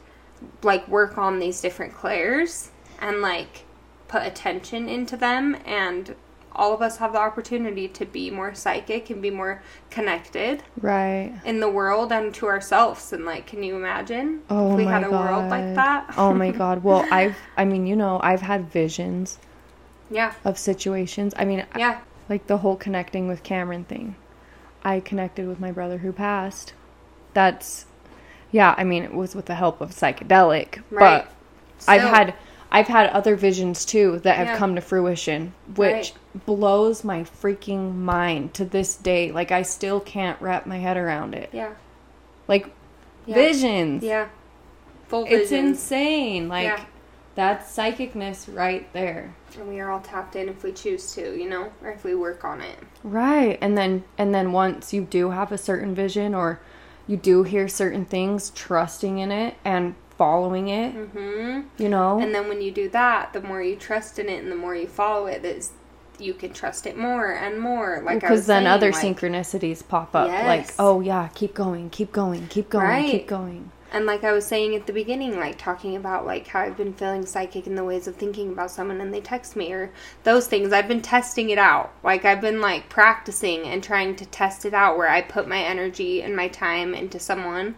[0.63, 3.63] like work on these different clairs and like
[4.07, 6.15] put attention into them and
[6.53, 11.31] all of us have the opportunity to be more psychic and be more connected Right.
[11.45, 14.91] in the world and to ourselves and like can you imagine Oh if we my
[14.93, 15.25] had a god.
[15.25, 16.83] world like that oh my god.
[16.83, 19.37] Well, I've I mean, you know, I've had visions
[20.09, 21.33] yeah of situations.
[21.37, 24.15] I mean, yeah like the whole connecting with Cameron thing.
[24.83, 26.73] I connected with my brother who passed.
[27.33, 27.85] That's
[28.51, 31.25] yeah, I mean, it was with the help of psychedelic, Right.
[31.25, 31.31] but
[31.87, 32.33] I've had
[32.69, 34.57] I've had other visions too that have Yeah.
[34.57, 35.87] come to fruition, which
[36.35, 36.45] Right.
[36.45, 39.31] blows my freaking mind to this day.
[39.31, 41.49] Like I still can't wrap my head around it.
[41.53, 41.69] yeah
[42.49, 42.67] Like
[43.25, 43.35] Yeah.
[43.35, 44.03] visions.
[44.03, 44.25] yeah
[45.07, 45.39] full vision.
[45.39, 46.49] It's visions insane.
[46.49, 46.79] Like Yeah.
[47.35, 49.33] that's psychicness right there.
[49.57, 52.13] and we are all tapped in if we choose to you know or if we
[52.15, 53.57] work on it Right.
[53.61, 56.59] And then and then once you do have a certain vision or
[57.07, 62.19] you do hear certain things, trusting in it and following it, hmm you know?
[62.19, 64.75] and then when you do that the more you trust in it and the more
[64.75, 65.71] you follow it, is
[66.19, 70.15] you can trust it more and more like because then saying, other like- synchronicities pop
[70.15, 73.11] up like oh yeah keep going keep going keep going Right.
[73.11, 76.61] keep going And like I was saying at the beginning, like talking about like how
[76.61, 79.71] I've been feeling psychic in the ways of thinking about someone and they text me
[79.71, 79.91] or
[80.23, 80.73] those things.
[80.73, 81.93] I've been testing it out.
[82.03, 85.59] Like I've been like practicing and trying to test it out where I put my
[85.59, 87.75] energy and my time into someone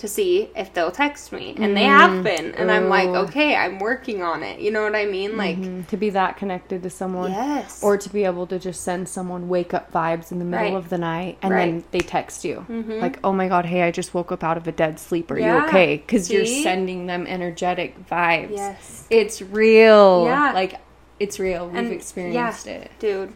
[0.00, 1.54] to see if they'll text me.
[1.58, 2.54] And they have been.
[2.54, 4.58] And I'm like, okay, I'm working on it.
[4.58, 5.36] You know what I mean?
[5.36, 7.82] Like Mm, to be that connected to someone Yes.
[7.82, 10.74] or to be able to just send someone wake up vibes in the middle Right.
[10.74, 13.00] of the night and then they text you Mhm.
[13.00, 15.38] like oh my god hey i just woke up out of a dead sleep are
[15.38, 15.62] Yeah.
[15.62, 19.06] you okay because you're sending them energetic vibes Yes.
[19.10, 20.52] it's real Yeah.
[20.52, 20.76] like
[21.18, 22.72] it's real we've And- experienced yeah.
[22.72, 23.32] it Dude,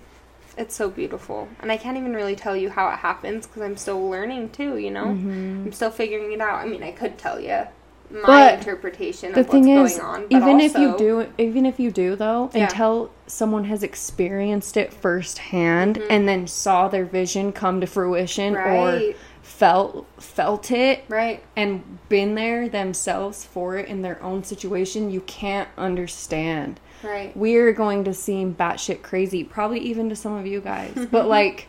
[0.57, 1.49] it's so beautiful.
[1.61, 4.77] And I can't even really tell you how it happens because I'm still learning too,
[4.79, 5.07] you know?
[5.07, 6.57] I'm still figuring it out.
[6.61, 7.67] I mean, I could tell you my
[8.11, 8.27] Mm-hmm.
[8.27, 10.23] But interpretation the of thing what's is going on.
[10.29, 12.65] But even if you do even if you do though Yeah.
[12.65, 18.61] until someone has experienced it firsthand and then saw their vision come to fruition or
[18.61, 19.19] Mm-hmm.
[19.43, 21.43] Felt felt it Right.
[21.55, 27.37] and been there themselves for it in their own situation you can't understand Right.
[27.37, 31.69] we're going to seem batshit crazy probably even to some of you guys but like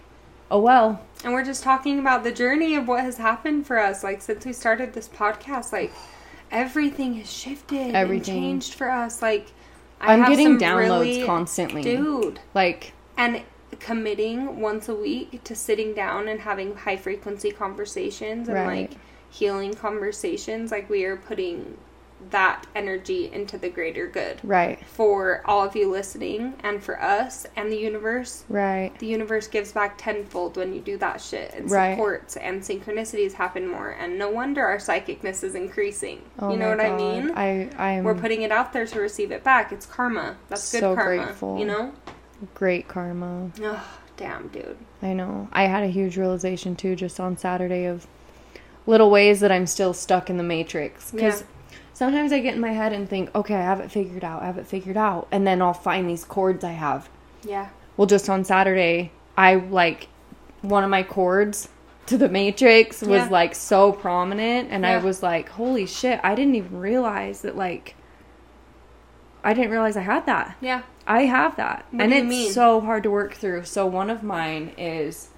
[0.50, 4.04] oh well And we're just talking about the journey of what has happened for us.
[4.04, 5.92] Like, since we started this podcast, like,
[6.52, 8.36] everything has shifted Everything.
[8.36, 9.22] and changed for us.
[9.22, 9.48] Like,
[10.00, 12.40] I i'm have getting some downloads really- constantly Dude.
[12.54, 13.42] like and
[13.80, 18.90] committing once a week to sitting down and having high frequency conversations and Right.
[18.90, 21.78] like healing conversations like we are putting
[22.32, 24.40] that energy into the greater good.
[24.44, 24.84] Right.
[24.86, 28.92] For all of you listening and for us and the universe right.
[29.00, 31.54] the universe gives back tenfold when you do that shit.
[31.54, 31.94] And Right.
[31.94, 33.90] supports and synchronicities happen more.
[33.92, 36.22] And no wonder our psychicness is increasing.
[36.40, 37.32] Oh you know what i mean?
[37.36, 39.72] I i am we're putting it out there to receive it back.
[39.72, 40.38] It's karma.
[40.50, 41.60] That's good So karma grateful.
[41.60, 41.94] you know?
[42.54, 43.52] Great karma.
[43.62, 44.78] Oh damn dude.
[45.02, 45.48] I know.
[45.54, 48.08] I had a huge realization too just on Saturday of
[48.88, 51.12] little ways that I'm still stuck in the matrix.
[51.12, 51.48] Because Yeah.
[51.96, 54.48] Sometimes I get in my head and think, okay, I have it figured out, I
[54.48, 55.28] have it figured out.
[55.32, 57.10] And then I'll find these cords I have.
[57.44, 60.10] yeah Well, just on Saturday, I like
[60.62, 61.70] one of my cords
[62.08, 63.30] to the matrix was Yeah.
[63.30, 64.70] like so prominent.
[64.72, 67.96] And I was like, holy shit, I didn't even realize that, like,
[69.44, 70.58] I didn't realize I had that.
[70.60, 71.86] yeah I have that.
[71.92, 72.52] What and it's mean?
[72.52, 73.64] so hard to work through.
[73.66, 75.30] So one of mine is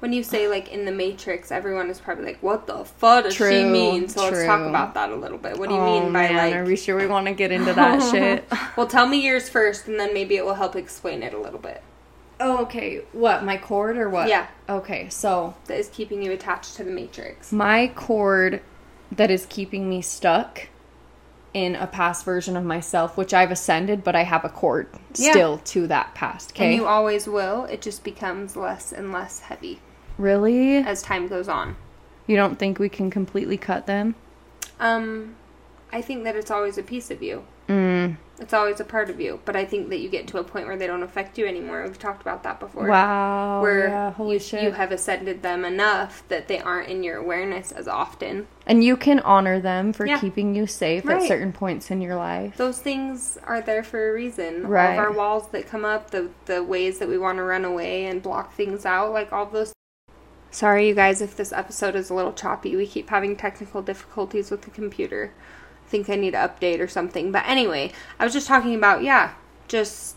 [0.00, 3.34] when you say like in the matrix everyone is probably like what the fuck does
[3.34, 6.12] she mean so let's talk about that a little bit what do you Oh, mean
[6.12, 8.44] by man, Are we sure we want to get into that shit?
[8.76, 11.60] well tell me yours first and then maybe it will help explain it a little
[11.60, 11.82] bit
[12.40, 13.02] Oh, okay.
[13.10, 14.28] What, my cord or what?
[14.28, 14.46] Yeah.
[14.68, 18.62] Okay, so that is keeping you attached to the matrix my cord
[19.10, 20.68] that is keeping me stuck
[21.54, 25.32] in a past version of myself, which I've ascended, but I have a cord Yeah.
[25.32, 26.52] still to that past.
[26.52, 29.80] Okay, and you always will it just becomes less and less heavy
[30.18, 30.76] really?
[30.78, 31.76] as time goes on
[32.26, 34.14] You don't think we can completely cut them?
[34.80, 35.34] um
[35.92, 38.16] i think that it's always a piece of you Mm.
[38.40, 39.40] It's always a part of you.
[39.44, 41.82] But I think that you get to a point where they don't affect you anymore.
[41.82, 42.86] We've talked about that before.
[42.86, 43.60] Wow.
[43.60, 44.62] Where yeah, holy you, shit.
[44.62, 48.46] you have ascended them enough that they aren't in your awareness as often.
[48.66, 50.18] and you can honor them for Yeah.
[50.18, 51.20] keeping you safe Right.
[51.20, 52.56] at certain points in your life.
[52.56, 54.64] Those things are there for a reason.
[54.64, 54.92] All Right.
[54.94, 58.06] of our walls that come up, the the ways that we want to run away
[58.06, 59.74] and block things out, like all those.
[60.50, 62.74] Sorry, you guys, if this episode is a little choppy.
[62.74, 65.32] We keep having technical difficulties with the computer.
[65.86, 67.30] I think I need to update or something.
[67.32, 69.32] But anyway, I was just talking about yeah,
[69.68, 70.16] just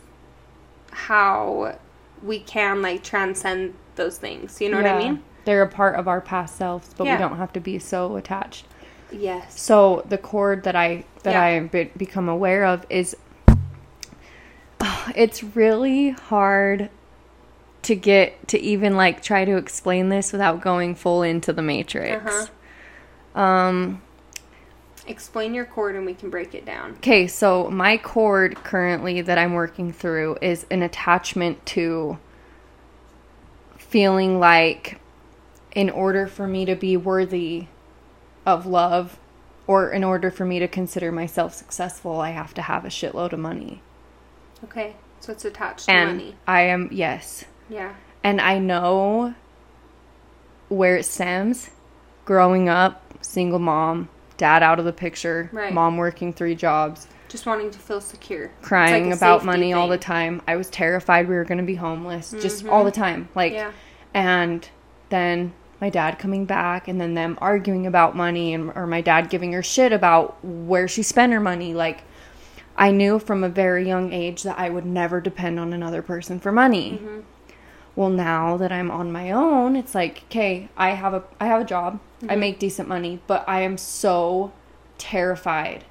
[0.91, 1.77] how
[2.23, 4.61] we can like transcend those things.
[4.61, 5.11] You know what I Yeah.
[5.11, 5.23] mean?
[5.45, 7.15] They're a part of our past selves, but Yeah.
[7.15, 8.65] we don't have to be so attached.
[9.11, 9.59] Yes.
[9.59, 11.41] So the cord that I that Yeah.
[11.41, 13.15] I have be- become aware of is
[15.15, 16.89] it's really hard
[17.83, 22.25] to get to even like try to explain this without going full into the matrix.
[23.35, 23.39] Uh-huh.
[23.41, 24.01] Um
[25.07, 26.91] Explain your cord and we can break it down.
[26.97, 32.19] okay, so my cord currently that I'm working through is an attachment to
[33.77, 34.99] feeling like
[35.73, 37.65] in order for me to be worthy
[38.45, 39.17] of love
[39.67, 43.33] or in order for me to consider myself successful, I have to have a shitload
[43.33, 43.81] of money.
[44.63, 44.95] Okay.
[45.19, 46.35] So it's attached to And money.
[46.47, 47.45] I am, yes.
[47.71, 47.93] Yeah.
[48.23, 49.33] And I know
[50.69, 51.71] where it stems
[52.25, 55.73] growing up, single mom, dad out of the picture, Right.
[55.73, 58.51] mom working three jobs, Just wanting to feel secure.
[58.61, 60.41] Crying like about money all the time.
[60.49, 63.29] I was terrified we were going to be homeless, just all the time.
[63.35, 63.71] Like, Yeah.
[64.13, 64.67] and
[65.07, 69.29] then my dad coming back and then them arguing about money and or my dad
[69.29, 72.03] giving her shit about where she spent her money like
[72.77, 76.39] I knew from a very young age that I would never depend on another person
[76.39, 76.99] for money.
[77.01, 77.19] Mm-hmm.
[77.95, 81.61] Well, now that I'm on my own, it's like, okay, I have a I have
[81.61, 81.99] a job.
[82.21, 82.31] Mm-hmm.
[82.31, 84.51] I make decent money, but I am so
[84.97, 85.83] terrified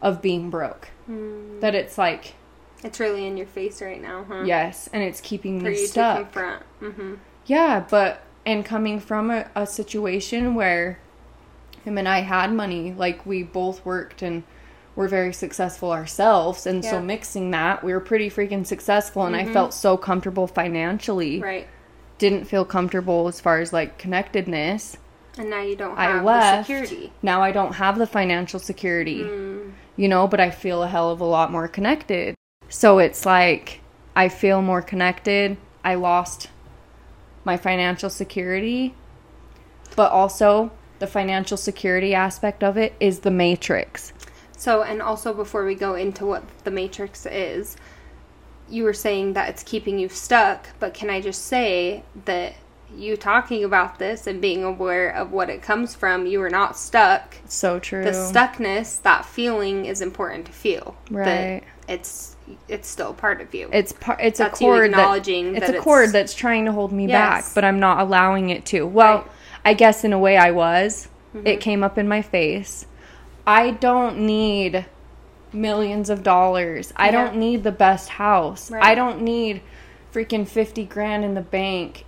[0.00, 1.60] of being broke Mm.
[1.60, 2.34] that it's like,
[2.84, 4.42] It's really in your face right now, huh?
[4.44, 6.18] yes, and it's keeping For me you stuck.
[6.18, 6.62] to confront.
[6.82, 7.14] Mm-hmm.
[7.46, 10.98] Yeah, but and coming from a, a situation where
[11.84, 14.42] him and I had money, like we both worked and
[14.98, 19.44] were very successful ourselves, and so mixing that, we were pretty freaking successful, and I
[19.44, 21.40] felt so comfortable financially.
[21.40, 21.68] Right.
[22.18, 24.96] Didn't feel comfortable as far as like connectedness.
[25.38, 26.66] And now you don't I have left.
[26.66, 27.12] the security.
[27.22, 29.70] Now I don't have the financial security, Mm.
[29.94, 32.34] you know, but I feel a hell of a lot more connected.
[32.68, 33.78] So it's like
[34.16, 35.58] I feel more connected.
[35.84, 36.48] I lost
[37.44, 38.96] my financial security,
[39.94, 44.12] but also the financial security aspect of it is the matrix.
[44.58, 47.76] So, and also before we go into what the matrix is,
[48.68, 52.54] you were saying that it's keeping you stuck, but can I just say that
[52.94, 56.76] you talking about this and being aware of what it comes from, you are not
[56.76, 57.36] stuck.
[57.46, 58.02] So true.
[58.02, 60.96] The stuckness, that feeling is important to feel.
[61.10, 61.62] Right.
[61.86, 62.34] It's
[62.66, 63.68] it's still part of you.
[63.72, 66.64] It's par- it's That's a cord that, acknowledging it's that a it's- cord that's trying
[66.64, 68.86] to hold me back, but I'm not allowing it to.
[68.86, 69.26] Well, Right.
[69.66, 71.08] I guess in a way I was.
[71.36, 71.46] Mm-hmm.
[71.46, 72.86] It came up in my face.
[73.48, 74.84] I don't need
[75.54, 76.92] millions of dollars.
[76.96, 78.70] I don't need the best house.
[78.70, 78.84] Right.
[78.84, 79.62] I don't need
[80.12, 82.04] freaking 50 grand in the bank.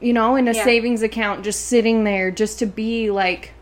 [0.00, 0.64] You know, in a Yeah.
[0.64, 3.52] savings account just sitting there just to be like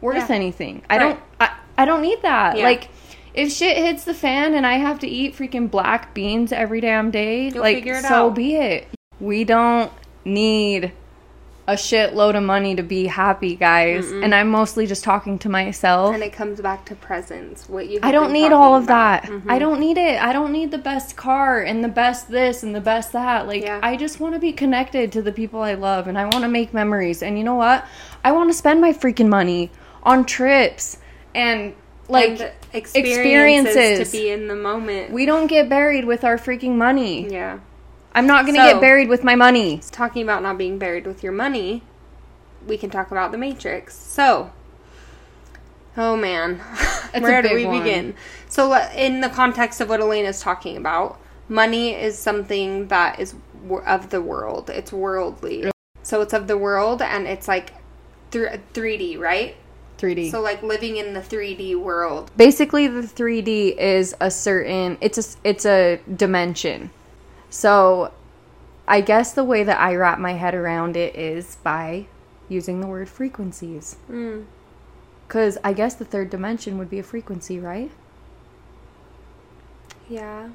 [0.00, 0.34] worth Yeah.
[0.34, 0.80] anything.
[0.88, 1.00] I Right.
[1.00, 2.56] don't I, I don't need that.
[2.56, 2.64] Yeah.
[2.64, 2.88] Like
[3.34, 7.10] if shit hits the fan and I have to eat freaking black beans every damn
[7.10, 8.34] day, You'll like so out.
[8.34, 8.86] be it.
[9.20, 9.92] We don't
[10.24, 10.92] need
[11.68, 14.10] a shitload of money to be happy, guys.
[14.10, 16.12] And I'm mostly just talking to myself.
[16.12, 17.68] and it comes back to presence.
[17.68, 19.22] What you I don't need all of about.
[19.22, 19.30] that.
[19.30, 19.42] Mhm.
[19.48, 20.20] I don't need it.
[20.20, 23.46] I don't need the best car and the best this and the best that.
[23.46, 23.78] Like Yeah.
[23.82, 26.48] I just want to be connected to the people I love and I want to
[26.48, 27.22] make memories.
[27.22, 27.84] And you know what?
[28.24, 29.70] I want to spend my freaking money
[30.02, 30.98] on trips
[31.34, 31.74] and
[32.08, 34.10] like And experiences, experiences.
[34.10, 35.12] to be in the moment.
[35.12, 37.28] we don't get buried with our freaking money.
[37.30, 37.58] yeah.
[38.14, 39.80] I'm not going to So- get buried with my money.
[39.90, 41.82] talking about not being buried with your money,
[42.66, 43.96] we can talk about the Matrix.
[43.96, 44.50] So,
[45.96, 46.56] oh man,
[47.18, 47.78] where do we one.
[47.82, 48.14] begin?
[48.48, 53.34] So, uh, in the context of what Elena's talking about, money is something that is
[53.86, 54.70] of the world.
[54.70, 55.70] It's worldly.
[56.02, 57.72] So it's of the world, and it's like
[58.30, 59.56] thr 3D, right?
[59.98, 60.30] 3D.
[60.30, 62.30] So like living in the 3D world.
[62.36, 66.90] basically the 3D is a certain it's a it's a dimension.
[67.52, 68.10] So
[68.88, 72.06] I guess the way that I wrap my head around it is by
[72.48, 73.96] using the word frequencies.
[74.10, 74.46] Mm.
[75.28, 77.90] Cuz I guess the third dimension would be a frequency, right?
[80.08, 80.48] Yeah.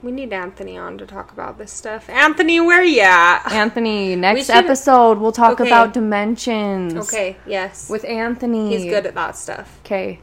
[0.00, 2.08] We need Anthony on to talk about this stuff.
[2.08, 3.50] Anthony, where are you at?
[3.50, 5.68] Anthony, next should- episode we'll talk Okay.
[5.68, 6.94] about dimensions.
[6.94, 7.90] Okay, yes.
[7.90, 8.76] With Anthony.
[8.76, 9.80] He's good at that stuff.
[9.84, 10.20] Okay.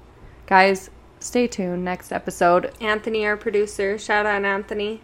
[0.48, 1.84] Guys, stay tuned.
[1.84, 2.72] Next episode.
[2.80, 3.98] Anthony, our producer.
[3.98, 5.02] Shout out Anthony.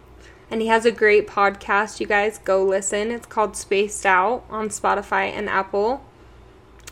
[0.50, 2.00] And he has a great podcast.
[2.00, 3.10] You guys go listen.
[3.10, 6.02] It's called Spaced Out on Spotify and Apple.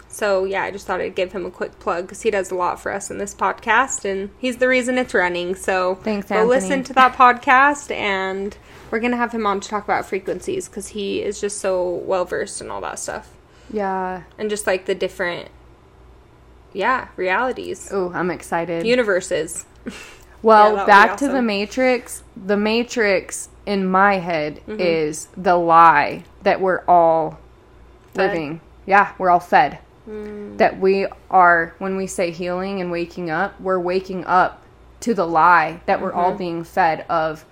[0.09, 2.55] So, yeah, I just thought I'd give him a quick plug because he does a
[2.55, 5.55] lot for us in this podcast and he's the reason it's running.
[5.55, 6.49] So, Thanks, go Anthony.
[6.51, 8.57] listen to that podcast and
[8.91, 11.83] we're going to have him on to talk about frequencies because he is just so
[12.07, 13.31] well versed in all that stuff
[13.71, 14.23] Yeah.
[14.39, 15.49] and just like the different,
[16.73, 18.87] yeah, realities, Oh, I'm excited.
[18.87, 19.65] universes.
[20.47, 21.43] Well, Yeah, that would be back to the.
[21.43, 22.23] Matrix.
[22.37, 24.81] The Matrix in my head Mm-hmm.
[24.81, 27.39] is the lie that we're all
[28.15, 28.31] Fed.
[28.31, 28.61] living.
[28.87, 29.79] Yeah, we're all fed.
[30.09, 30.57] Mm.
[30.59, 34.63] That we are, when we say healing and waking up, we're waking up
[35.01, 37.45] to the lie that we're all being fed of.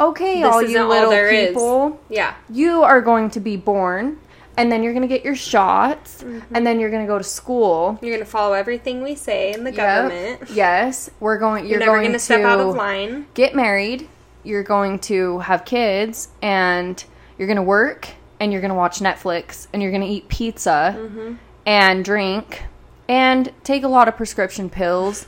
[0.00, 0.42] Okay, Mm-hmm.
[0.42, 1.48] This all you little is.
[1.48, 2.34] people, Yeah.
[2.50, 4.18] you are going to be born,
[4.58, 6.54] and then you're going to get your shots, Mm-hmm.
[6.54, 7.98] and then you're going to go to school.
[8.02, 9.76] You're gonna follow everything we say in the Yep.
[9.76, 10.50] government.
[10.50, 11.64] Yes, we're going.
[11.64, 13.26] You're, You're, never going gonna to step out of line.
[13.34, 14.08] get married,
[14.44, 17.02] you're going to have kids, and
[17.38, 18.08] you're going to work,
[18.40, 21.34] and you're going to watch Netflix, and you're going to eat pizza, Mm-hmm.
[21.66, 22.64] and drink,
[23.08, 25.26] and take a lot of prescription pills,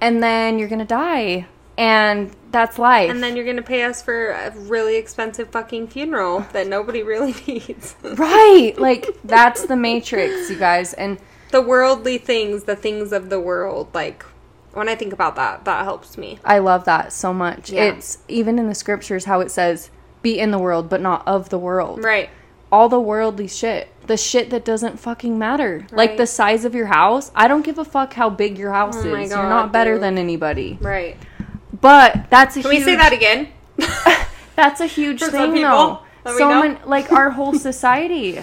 [0.00, 1.46] and then you're going to die.
[1.80, 3.10] And that's life.
[3.10, 7.34] And then you're gonna pay us for a really expensive fucking funeral that nobody really
[7.46, 7.94] needs.
[8.02, 8.74] right.
[8.78, 10.92] Like, that's the Matrix, you guys.
[10.92, 11.18] And
[11.52, 14.24] the worldly things, the things of the world, like
[14.72, 16.38] when I think about that, that helps me.
[16.44, 17.70] I love that so much.
[17.72, 17.84] Yeah.
[17.84, 19.90] It's even in the scriptures how it says,
[20.22, 22.04] be in the world, but not of the world.
[22.04, 22.28] Right.
[22.70, 23.88] all the worldly shit.
[24.06, 25.86] The shit that doesn't fucking matter.
[25.92, 27.30] Like the size of your house.
[27.34, 29.30] I don't give a fuck how big your house Oh is.
[29.30, 30.02] God, You're not better dude.
[30.02, 30.78] than anybody.
[30.80, 31.16] Right.
[31.78, 33.48] But that's a Can huge we say that again?
[34.56, 36.36] that's a huge For thing people though.
[36.38, 38.40] So many like our whole society.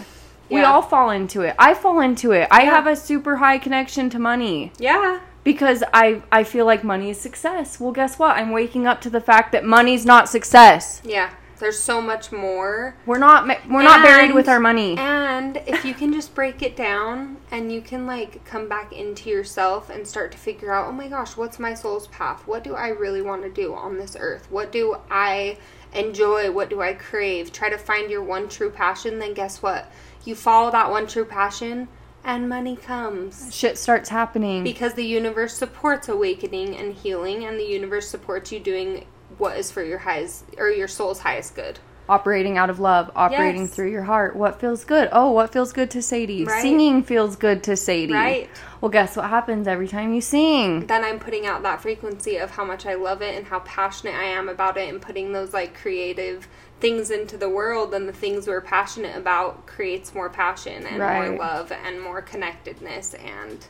[0.49, 1.55] We all fall into it.
[1.59, 2.47] I fall into it.
[2.49, 2.69] I Yeah.
[2.71, 5.19] have a super high connection to money yeah.
[5.43, 7.79] because I I feel like money is success.
[7.79, 8.37] Well, guess what?
[8.37, 11.01] I'm waking up to the fact that money's not success.
[11.03, 11.29] Yeah.
[11.59, 12.95] There's so much more.
[13.05, 14.97] We're not we're not buried with our money.
[14.97, 19.29] And if you can just break it down and you can like come back into
[19.29, 22.45] yourself and start to figure out, oh my gosh, what's my soul's path?
[22.47, 24.49] What do I really want to do on this earth?
[24.51, 25.57] What do I
[25.93, 26.51] enjoy?
[26.51, 27.51] What do I crave?
[27.51, 29.91] Try to find your one true passion, then guess what?
[30.25, 31.87] You follow that one true passion
[32.23, 33.55] and money comes.
[33.55, 34.63] Shit starts happening.
[34.63, 39.05] Because the universe supports awakening and healing and the universe supports you doing
[39.37, 41.79] what is for your highest or your soul's highest good.
[42.09, 43.71] operating out of love, operating Yes.
[43.71, 44.33] through your heart.
[44.33, 45.09] What feels good?
[45.11, 46.45] Oh, what feels good to Sadie?
[46.45, 46.61] Right.
[46.61, 48.13] Singing feels good to Sadie.
[48.13, 48.49] Right.
[48.79, 50.87] Well, guess what happens every time you sing?
[50.87, 54.15] then I'm putting out that frequency of how much I love it and how passionate
[54.15, 56.47] I am about it and putting those like creative
[56.79, 61.31] things into the world and the things we're passionate about creates more passion and Right.
[61.31, 63.65] more love and more connectedness and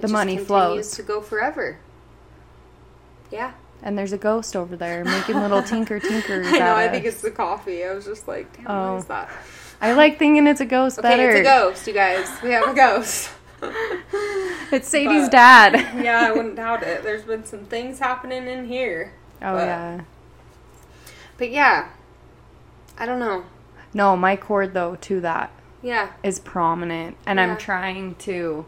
[0.00, 0.90] The money flows.
[0.90, 1.78] to go forever.
[3.30, 3.52] Yeah.
[3.82, 6.46] And there's a ghost over there making little tinker tinkers.
[6.48, 6.90] I know, I us.
[6.92, 7.84] think it's the coffee.
[7.84, 8.92] I was just like, damn, Oh.
[8.92, 9.08] what is oh.
[9.08, 9.30] that?
[9.80, 11.30] I like thinking it's a ghost Okay, better.
[11.30, 12.28] it's a ghost, you guys.
[12.42, 13.30] We have a ghost.
[14.72, 16.02] It's Sadie's But- dad.
[16.04, 17.02] yeah, I wouldn't doubt it.
[17.02, 19.12] There's been some things happening in here.
[19.42, 20.00] Oh But- yeah.
[21.38, 21.88] But yeah.
[22.98, 23.44] I don't know.
[23.92, 25.50] No, my cord though to that
[25.82, 26.10] Yeah.
[26.22, 27.46] is prominent, and Yeah.
[27.50, 28.64] I'm trying to.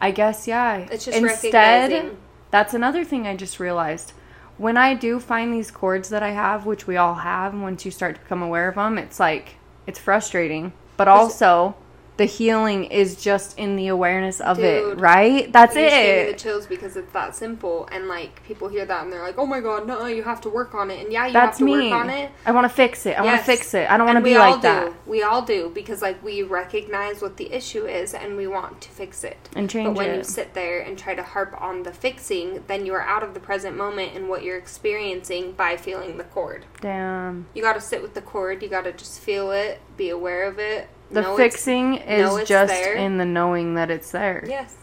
[0.00, 0.76] I guess yeah.
[0.90, 1.54] It's just instead.
[1.90, 2.18] recognizing.
[2.50, 4.12] That's another thing I just realized.
[4.60, 7.90] When I do find these cords that I have, which we all have, once you
[7.90, 9.54] start to become aware of them, it's like
[9.86, 11.74] it's frustrating, but also
[12.20, 15.50] the healing is just in the awareness of it, right?
[15.50, 15.78] That's it.
[15.78, 16.38] me the it.
[16.38, 19.60] chills because it's that simple, and like people hear that and they're like, "Oh my
[19.60, 21.90] god, no, you have to work on it." And yeah, you That's have to me.
[21.90, 22.30] work on it.
[22.44, 23.18] I want to fix it.
[23.18, 23.90] I want to fix it.
[23.90, 24.96] I don't want to be we all like that Do.
[25.06, 28.90] We all do because like we recognize what the issue is and we want to
[28.90, 29.48] fix it.
[29.56, 32.84] and change But when you sit there and try to harp on the fixing, then
[32.84, 36.66] you are out of the present moment and what you're experiencing by feeling the cord.
[36.82, 37.46] Damn.
[37.54, 38.62] You got to sit with the cord.
[38.62, 40.90] You got to just feel it, be aware of it.
[41.10, 42.94] The know fixing is just there.
[42.94, 44.44] in the knowing that it's there.
[44.46, 44.76] Yes.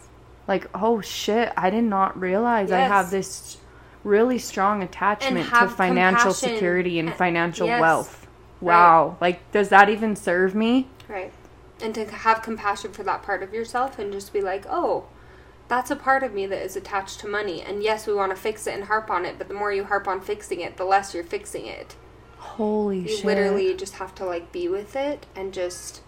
[0.46, 3.58] Like, oh shit, I did not realize I have this
[4.04, 6.34] really strong attachment to financial compassion.
[6.34, 7.80] security and financial yes.
[7.80, 8.26] wealth.
[8.60, 9.16] Wow.
[9.20, 10.88] Like, does that even serve me?
[11.08, 11.32] Right.
[11.80, 15.06] And to have compassion for that part of yourself and just be like, oh,
[15.68, 17.62] that's a part of me that is attached to money.
[17.62, 19.84] And yes, we want to fix it and harp on it, but the more you
[19.84, 21.94] harp on fixing it, the less you're fixing it.
[22.38, 23.18] Holy You shit.
[23.20, 26.00] You literally just have to like be with it and just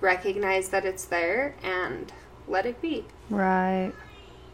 [0.00, 2.12] recognize that it's there and
[2.48, 3.04] let it be.
[3.30, 3.92] Right.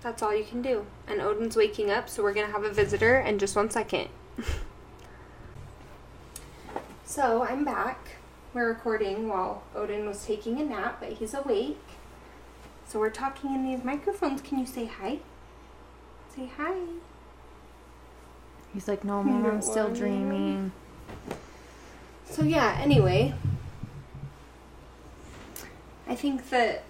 [0.02, 0.86] That's all you can do.
[1.06, 4.08] And Odin's waking up, so we're going to have a visitor in just one second.
[7.04, 7.98] so I'm back.
[8.54, 11.78] We're recording while Odin was taking a nap, but he's awake.
[12.84, 14.42] So we're talking in these microphones.
[14.42, 15.20] Can you say hi?
[16.34, 16.74] Say hi.
[18.74, 20.72] He's like, no, mom, I'm still dreaming.
[22.26, 23.34] So yeah, anyway.
[26.08, 26.84] I think that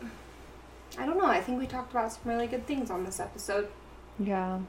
[0.98, 3.68] I don't know, I think we talked about some really good things on this episode.
[4.18, 4.60] Yeah.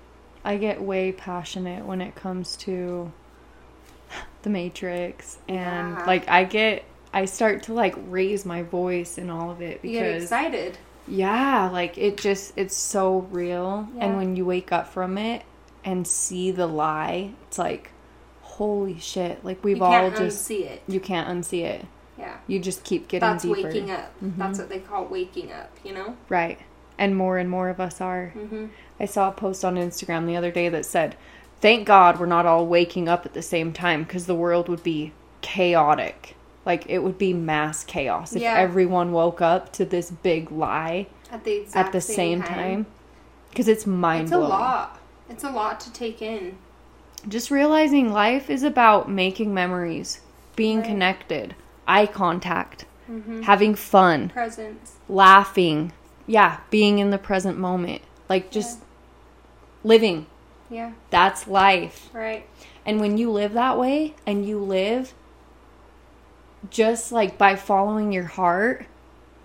[0.46, 3.12] I get way passionate when it comes to
[4.44, 6.04] the Matrix and Yeah.
[6.06, 6.84] like I get
[7.14, 10.78] I start to like raise my voice in all of it You get because excited.
[11.08, 14.06] yeah, like it just it's so real Yeah.
[14.06, 15.44] and when you wake up from it
[15.86, 17.92] and see the lie, it's like
[18.42, 19.44] holy shit.
[19.44, 20.82] Like we've you all can't just unsee it.
[20.88, 21.86] you can't unsee it.
[22.18, 22.36] Yeah.
[22.48, 23.64] You just keep getting That's deeper.
[23.68, 24.12] waking up.
[24.24, 24.38] Mhm.
[24.38, 26.16] That's what they call waking up, you know?
[26.30, 26.60] Right.
[26.98, 28.34] And more and more of us are.
[28.38, 28.66] Mm-hmm.
[29.00, 31.16] I saw a post on Instagram the other day that said,
[31.60, 34.84] "Thank God we're not all waking up at the same time because the world would
[34.84, 35.12] be
[35.42, 36.36] chaotic.
[36.66, 38.56] Like it would be mass chaos if Yeah.
[38.56, 42.86] everyone woke up to this big lie At the exact at the same time.
[43.50, 44.44] Because it's mind blowing.
[44.46, 45.00] It's a lot.
[45.30, 46.58] It's a lot to take in.
[47.28, 50.22] Just realizing life is about making memories,
[50.56, 50.88] being Right.
[50.88, 51.56] connected,
[51.88, 53.42] eye contact, Mm-hmm.
[53.42, 54.96] having fun, Presence.
[55.10, 55.92] laughing.
[56.26, 58.02] Yeah, being in the present moment.
[58.30, 58.80] Like just
[59.84, 60.28] living.
[60.70, 60.94] Yeah.
[61.10, 62.10] That's life.
[62.14, 62.48] Right.
[62.86, 65.14] And when you live that way and you live
[66.70, 68.86] just like by following your heart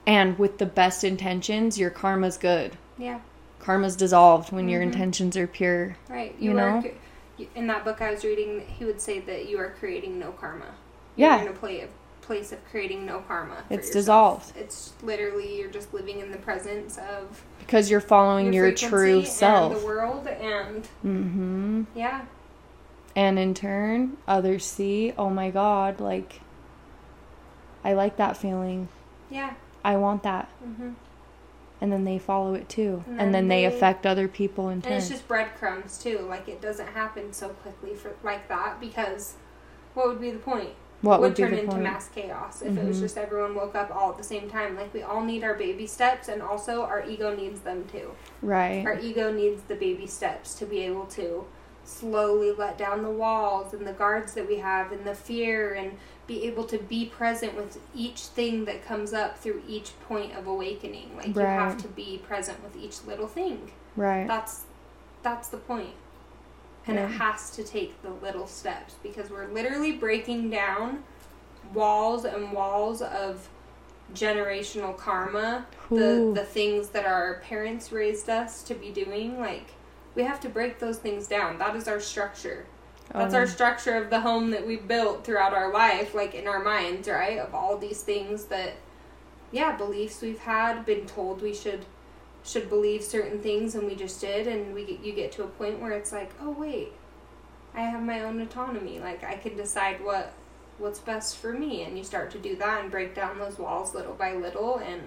[0.06, 2.76] and with the best intentions, your karma's good.
[2.96, 3.20] Yeah.
[3.58, 4.84] Karma's dissolved when your Mhm.
[4.84, 5.96] intentions are pure.
[6.08, 6.34] Right.
[6.38, 6.90] You are know?
[7.54, 10.74] in that book I was reading, he would say that you are creating no karma.
[11.16, 11.38] Yeah.
[11.42, 11.88] You're in a play,
[12.28, 13.56] place of creating no karma.
[13.70, 14.44] It's yourself.
[14.44, 18.86] dissolved It's literally you're just living in the presence of because you're following your, frequency
[18.88, 19.80] true and self.
[19.80, 21.82] the world, and mm-hmm.
[21.94, 22.22] yeah,
[23.16, 26.40] And in turn, others see, "Oh my god, like
[27.84, 28.88] I like that feeling.
[29.30, 29.54] yeah.
[29.84, 30.90] I want that." Mm-hmm.
[31.80, 33.04] And then they follow it too.
[33.06, 34.92] And And, then then they, they- affect other people in turn.
[34.92, 36.18] And it's just breadcrumbs too.
[36.28, 39.34] Like it doesn't happen so quickly for like that because
[39.94, 40.70] what would be the point?
[41.02, 41.82] What would would turn into point?
[41.82, 43.02] mass chaos if it was Mhm.
[43.02, 44.76] just everyone woke up all at the same time.
[44.76, 48.10] Like we all need our baby steps, and also our ego needs them too.
[48.42, 48.84] right.
[48.86, 51.44] Our ego needs the baby steps to be able to
[51.84, 55.92] slowly let down the walls and the guards that we have and the fear and
[56.26, 60.46] be able to be present with each thing that comes up through each point of
[60.46, 61.10] awakening.
[61.16, 63.70] Like you have to be present with each little thing.
[63.96, 64.26] right.
[64.26, 64.64] That's
[65.22, 65.94] that's the point.
[66.88, 71.04] And it has to take the little steps because we're literally breaking down
[71.74, 73.48] walls and walls of
[74.14, 79.38] generational karma the the things that our parents raised us to be doing.
[79.38, 79.70] Like
[80.14, 81.58] we have to break those things down.
[81.58, 82.66] That is our structure.
[83.12, 86.46] That's Um, our structure of the home that we built throughout our life like in
[86.48, 87.38] our minds right?
[87.38, 88.74] Of all these things that
[89.52, 91.84] yeah beliefs we've had been told we should
[92.48, 95.46] should believe certain things and we just did and we get, you get to a
[95.46, 96.88] point where it's like oh wait
[97.74, 100.32] i have my own autonomy like i can decide what
[100.78, 103.94] what's best for me and you start to do that and break down those walls
[103.94, 105.02] little by little and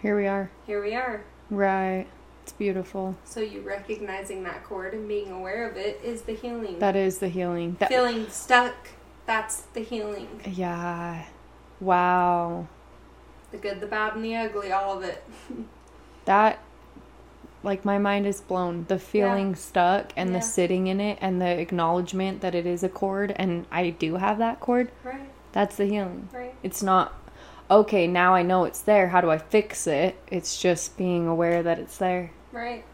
[0.00, 0.50] Here we are.
[0.66, 2.06] here we are Right.
[2.42, 3.14] It's beautiful.
[3.24, 7.18] so you recognizing that cord and being aware of it is the healing That is
[7.18, 7.76] the healing.
[7.78, 8.74] That, feeling stuck
[9.26, 11.26] that's the healing yeah.
[11.80, 12.66] Wow.
[13.52, 15.22] the good the bad and the ugly all of it
[16.24, 16.58] That
[17.62, 18.84] like my mind is blown.
[18.88, 20.38] The feeling stuck and Yeah.
[20.38, 24.16] the sitting in it and the acknowledgement that it is a cord and I do
[24.16, 24.90] have that cord.
[25.04, 26.28] right That's the healing.
[26.32, 27.12] right It's not
[27.70, 29.08] okay, now I know it's there.
[29.08, 30.16] How do I fix it?
[30.28, 32.32] It's just being aware that it's there.
[32.52, 32.84] right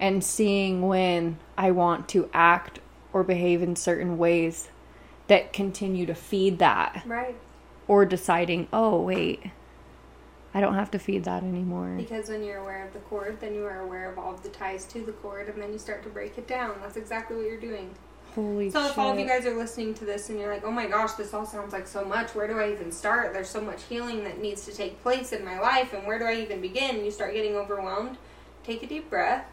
[0.00, 2.80] and seeing when I want to act
[3.12, 4.68] or behave in certain ways
[5.28, 7.36] that continue to feed that, right
[7.86, 9.42] or deciding, oh, wait,
[10.54, 11.94] I don't have to feed that anymore.
[11.96, 14.48] because when you're aware of the cord then you are aware of all of the
[14.48, 17.46] ties to the cord and then you start to break it down that's exactly what
[17.46, 17.94] you're doing
[18.34, 18.72] Holy shit.
[18.72, 18.90] So shit.
[18.90, 21.12] if all of you guys are listening to this and you're like, oh my gosh,
[21.12, 23.32] this all sounds like so much, where do I even start?
[23.32, 26.24] There's so much healing that needs to take place in my life, and where do
[26.24, 27.04] I even begin?
[27.04, 28.18] You start getting overwhelmed.
[28.64, 29.46] Take a deep breath.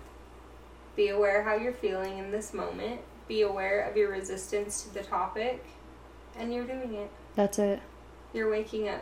[0.95, 3.01] Be aware how you're feeling in this moment.
[3.27, 5.63] Be aware of your resistance to the topic,
[6.35, 7.11] and you're doing it.
[7.35, 7.81] That's it.
[8.33, 9.01] You're waking up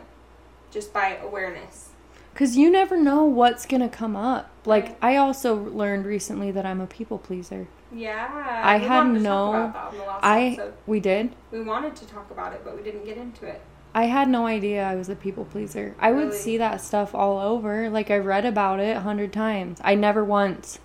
[0.70, 1.90] just by awareness.
[2.32, 4.50] Because you never know what's going to come up.
[4.64, 5.04] Like, mm-hmm.
[5.04, 7.68] I also learned recently that I'm a people pleaser.
[7.92, 8.60] Yeah.
[8.62, 10.74] I had no- talk about that in the last I, episode.
[10.86, 11.34] we did.
[11.50, 13.60] We wanted to talk about it, but we didn't get into it.
[13.92, 15.96] I had no idea I was a people pleaser.
[15.98, 17.90] I would see that stuff all over.
[17.90, 19.80] Like I read about it a hundred times.
[19.82, 20.78] I never once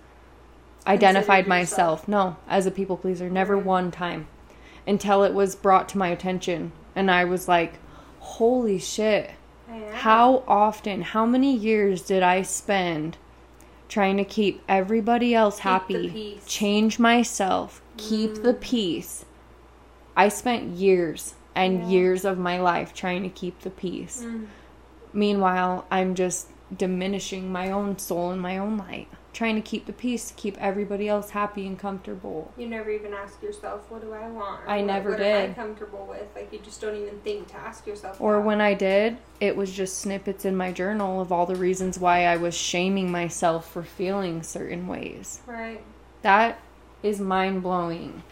[0.86, 3.30] identified myself, no, as a people pleaser.
[3.30, 4.26] Never one time.
[4.88, 6.72] Until it was brought to my attention.
[6.96, 7.74] And I was like,
[8.18, 9.30] holy shit.
[9.92, 13.16] How often, how many years did I spend
[13.88, 19.24] trying to keep everybody else the happy, change myself, keep the peace.
[20.16, 21.88] I spent years and Yeah.
[21.88, 24.22] years of my life trying to keep the peace.
[24.24, 24.46] Mm.
[25.12, 29.92] Meanwhile, I'm just diminishing my own soul and my own light, trying to keep the
[29.92, 32.50] peace, to keep everybody else happy and comfortable.
[32.56, 35.50] You never even ask yourself, "What do I want?" Or I what, never what Am
[35.50, 36.26] I comfortable with?
[36.34, 38.18] Like you just don't even think to ask yourself.
[38.18, 38.46] Or that.
[38.46, 42.24] when I did, it was just snippets in my journal of all the reasons why
[42.24, 45.40] I was shaming myself for feeling certain ways.
[45.46, 45.82] Right.
[46.22, 46.58] That
[47.02, 48.22] is mind blowing.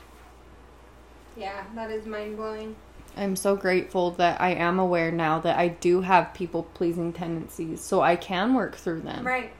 [1.37, 2.77] Yeah, that is mind blowing.
[3.15, 7.83] I'm so grateful that I am aware now that I do have people pleasing tendencies,
[7.83, 9.27] so I can work through them.
[9.27, 9.53] Right.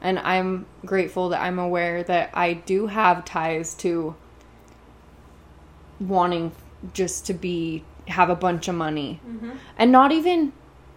[0.00, 4.14] And I'm grateful that I'm aware that I do have ties to
[5.98, 6.52] wanting
[6.94, 9.20] just to be have a bunch of money.
[9.26, 9.50] Mm-hmm.
[9.78, 10.52] And not even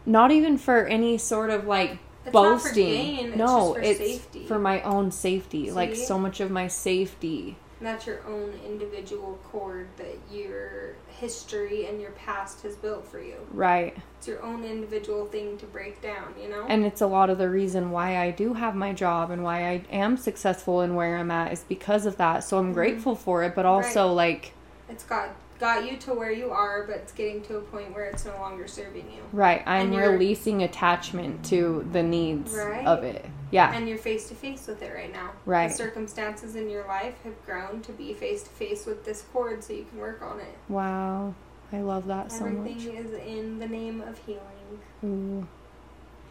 [0.05, 2.85] not even for any sort of like It's not for boasting.
[2.85, 4.45] gain, it's no, just for it's safety.
[4.45, 5.71] for my own safety.
[5.71, 7.57] Like so much of my safety.
[7.79, 13.19] And that's your own individual cord that your history and your past has built for
[13.19, 13.35] you.
[13.51, 13.95] Right.
[14.17, 16.65] It's your own individual thing to break down, you know?
[16.67, 19.69] And it's a lot of the reason why I do have my job and why
[19.69, 22.43] I am successful and where I'm at is because of that.
[22.43, 24.17] So I'm grateful for it, but also Mm-hmm.
[24.17, 24.31] Right.
[24.33, 24.53] like
[24.89, 28.05] it's got got you to where you are, but it's getting to a point where
[28.05, 29.21] it's no longer serving you.
[29.31, 32.85] right, I'm releasing attachment to the needs Right.
[32.85, 33.25] of it.
[33.53, 33.71] Yeah.
[33.71, 35.31] And you're face to face with it right now.
[35.45, 35.69] Right.
[35.69, 39.63] The circumstances in your life have grown to be face to face with this cord
[39.63, 40.55] so you can work on it.
[40.69, 41.35] wow.
[41.71, 42.69] I love that so much.
[42.69, 44.79] Everything is in the name of healing.
[45.03, 45.47] Ooh.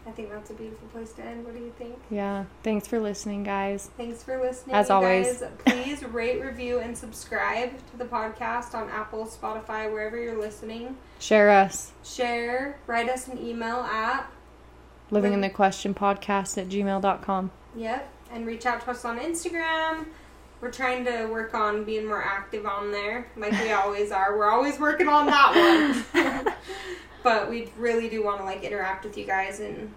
[0.07, 1.45] I think that's a beautiful place to end.
[1.45, 1.97] What do you think?
[2.09, 2.45] Yeah.
[2.61, 3.89] Thanks for listening, guys.
[3.97, 4.75] Thanks for listening.
[4.75, 5.39] As always.
[5.39, 5.51] guys.
[5.65, 10.97] Please rate, review, and subscribe to the podcast on Apple, Spotify, wherever you're listening.
[11.19, 11.91] Share us.
[12.03, 14.29] Share, write us an email at
[15.13, 17.51] Living in the Question podcast at gmail.com.
[17.75, 18.09] Yep.
[18.31, 20.07] And reach out to us on Instagram.
[20.59, 24.37] We're trying to work on being more active on there, like we always are.
[24.37, 26.53] We're always working on that one.
[27.23, 29.91] but we really do want to like interact with you guys and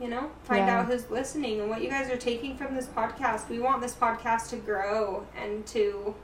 [0.00, 0.80] you know find Yeah.
[0.80, 3.48] out who's listening and what you guys are taking from this podcast.
[3.48, 6.14] We want this podcast to grow and to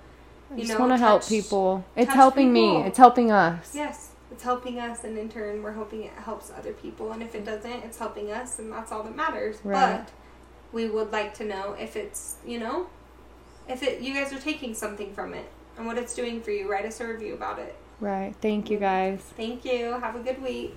[0.51, 1.84] I You just know, want to help people.
[1.96, 2.78] It's helping me.
[2.82, 3.72] It's helping us.
[3.74, 7.35] yes, it's helping us and in turn we're hoping it helps other people and if
[7.35, 9.57] it doesn't it's helping us and that's all that matters.
[9.64, 9.99] Right.
[9.99, 10.11] but
[10.72, 12.89] we would like to know if it's you know
[13.68, 16.70] if it you guys are taking something from it and what it's doing for you
[16.70, 17.76] write us a review about it.
[18.01, 18.35] Right.
[18.41, 19.20] Thank you guys.
[19.37, 19.99] Thank you.
[20.01, 20.76] Have a good week.